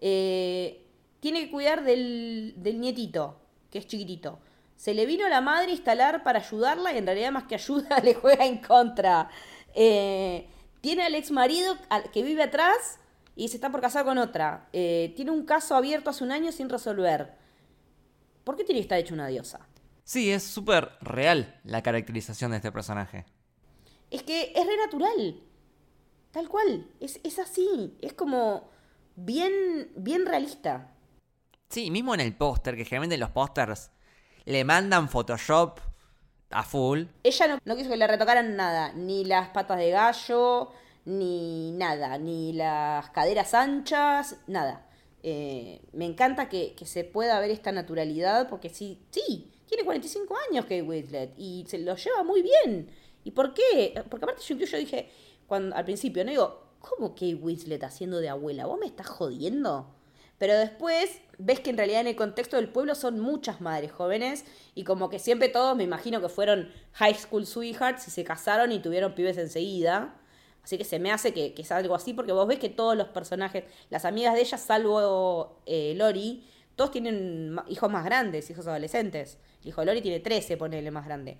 [0.00, 0.86] Eh,
[1.20, 4.38] tiene que cuidar del, del nietito, que es chiquitito.
[4.76, 7.98] Se le vino la madre a instalar para ayudarla y en realidad más que ayuda
[8.02, 9.28] le juega en contra.
[9.74, 10.48] Eh,
[10.80, 11.76] tiene al ex marido
[12.12, 12.98] que vive atrás
[13.36, 14.68] y se está por casar con otra.
[14.72, 17.34] Eh, tiene un caso abierto hace un año sin resolver.
[18.44, 19.66] ¿Por qué tiene que estar hecho una diosa?
[20.04, 23.24] Sí, es súper real la caracterización de este personaje.
[24.10, 25.40] Es que es re natural.
[26.30, 26.86] Tal cual.
[27.00, 27.96] Es, es así.
[28.02, 28.68] Es como
[29.16, 30.90] bien, bien realista.
[31.70, 33.90] Sí, mismo en el póster, que generalmente en los pósters
[34.44, 35.80] le mandan Photoshop
[36.50, 37.04] a full.
[37.22, 38.92] Ella no, quiso que le retocaran nada.
[38.92, 40.70] Ni las patas de gallo,
[41.04, 42.18] ni nada.
[42.18, 44.86] Ni las caderas anchas, nada.
[45.22, 50.66] Eh, me encanta que, se pueda ver esta naturalidad porque sí, sí, tiene 45 años
[50.66, 52.90] Kate Winslet y se lo lleva muy bien.
[53.24, 53.94] ¿Y por qué?
[54.10, 55.08] Porque aparte yo incluso dije,
[55.46, 58.66] cuando, al principio, no digo, ¿cómo Kate Winslet haciendo de abuela?
[58.66, 59.94] ¿Vos me estás jodiendo?
[60.38, 64.44] Pero después ves que en realidad en el contexto del pueblo son muchas madres jóvenes
[64.74, 68.72] y como que siempre todos me imagino que fueron high school sweethearts y se casaron
[68.72, 70.14] y tuvieron pibes enseguida.
[70.62, 72.96] Así que se me hace que, que es algo así porque vos ves que todos
[72.96, 78.66] los personajes, las amigas de ella, salvo eh, Lori, todos tienen hijos más grandes, hijos
[78.66, 79.38] adolescentes.
[79.62, 81.36] El hijo de Lori tiene 13, ponele más grande.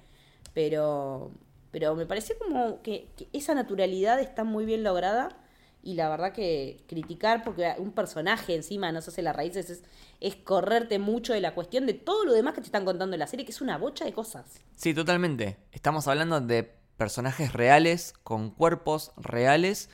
[0.52, 1.32] Pero,
[1.70, 5.43] pero me pareció como que esa naturalidad está muy bien lograda
[5.84, 9.82] y la verdad que criticar porque un personaje encima no se hace las raíces es,
[10.20, 13.20] es correrte mucho de la cuestión de todo lo demás que te están contando en
[13.20, 14.46] la serie, que es una bocha de cosas.
[14.76, 15.58] Sí, totalmente.
[15.72, 19.90] Estamos hablando de personajes reales, con cuerpos reales,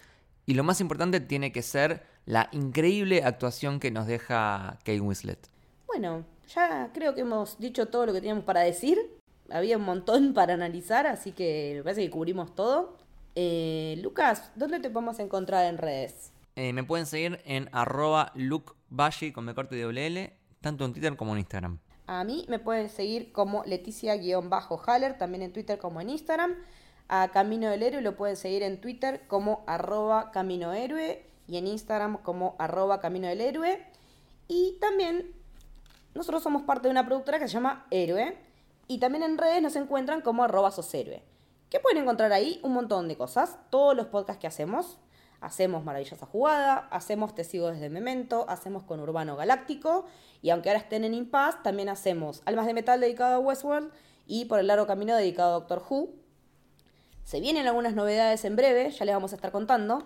[0.47, 5.49] y lo más importante tiene que ser la increíble actuación que nos deja Kate Winslet.
[5.88, 6.24] Bueno,
[6.55, 8.99] ya creo que hemos dicho todo lo que teníamos para decir.
[9.51, 12.97] Había un montón para analizar, así que me parece que cubrimos todo.
[13.35, 16.33] Eh, Lucas, ¿dónde te podemos encontrar en redes?
[16.57, 18.33] Eh, me pueden seguir en arroba
[19.33, 21.78] con me corte de doble L, tanto en Twitter como en Instagram.
[22.07, 26.55] A mí me pueden seguir como Leticia-Haller, también en Twitter como en Instagram.
[27.09, 31.66] A Camino del Héroe lo pueden seguir en Twitter como arroba Camino Héroe y en
[31.66, 33.85] Instagram como arroba Camino del Héroe.
[34.49, 35.33] Y también
[36.14, 38.37] nosotros somos parte de una productora que se llama Héroe
[38.89, 41.22] y también en redes nos encuentran como arroba soshéroe.
[41.71, 42.59] ¿Qué pueden encontrar ahí?
[42.64, 43.57] Un montón de cosas.
[43.71, 44.99] Todos los podcasts que hacemos.
[45.41, 50.05] Hacemos Maravillosa Jugada, hacemos Te sigo desde Memento, hacemos con Urbano Galáctico
[50.43, 53.91] y aunque ahora estén en Impasse, también hacemos Almas de Metal dedicado a Westworld
[54.27, 56.11] y Por el Largo Camino dedicado a Doctor Who.
[57.25, 60.05] Se vienen algunas novedades en breve, ya les vamos a estar contando.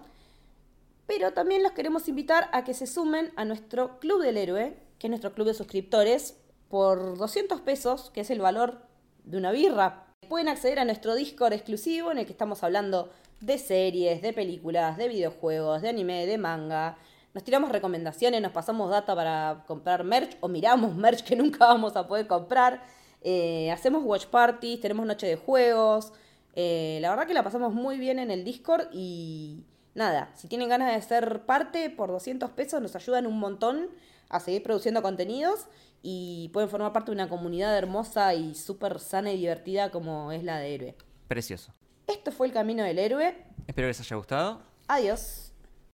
[1.07, 5.07] Pero también los queremos invitar a que se sumen a nuestro Club del Héroe, que
[5.07, 6.39] es nuestro club de suscriptores,
[6.69, 8.83] por 200 pesos, que es el valor
[9.25, 10.04] de una birra.
[10.29, 13.11] Pueden acceder a nuestro Discord exclusivo en el que estamos hablando
[13.41, 16.97] de series, de películas, de videojuegos, de anime, de manga.
[17.35, 21.97] Nos tiramos recomendaciones, nos pasamos data para comprar merch o miramos merch que nunca vamos
[21.97, 22.83] a poder comprar.
[23.23, 26.13] Eh, hacemos watch parties, tenemos noche de juegos.
[26.55, 29.65] Eh, la verdad que la pasamos muy bien en el Discord y
[29.95, 33.91] nada, si tienen ganas de ser parte por 200 pesos nos ayudan un montón
[34.29, 35.67] a seguir produciendo contenidos
[36.07, 40.45] y pueden formar parte de una comunidad hermosa y súper sana y divertida como es
[40.45, 40.97] la de Héroe.
[41.29, 41.73] Precioso.
[42.07, 43.35] Esto fue el camino del héroe.
[43.67, 44.61] Espero que les haya gustado.
[44.87, 45.54] Adiós.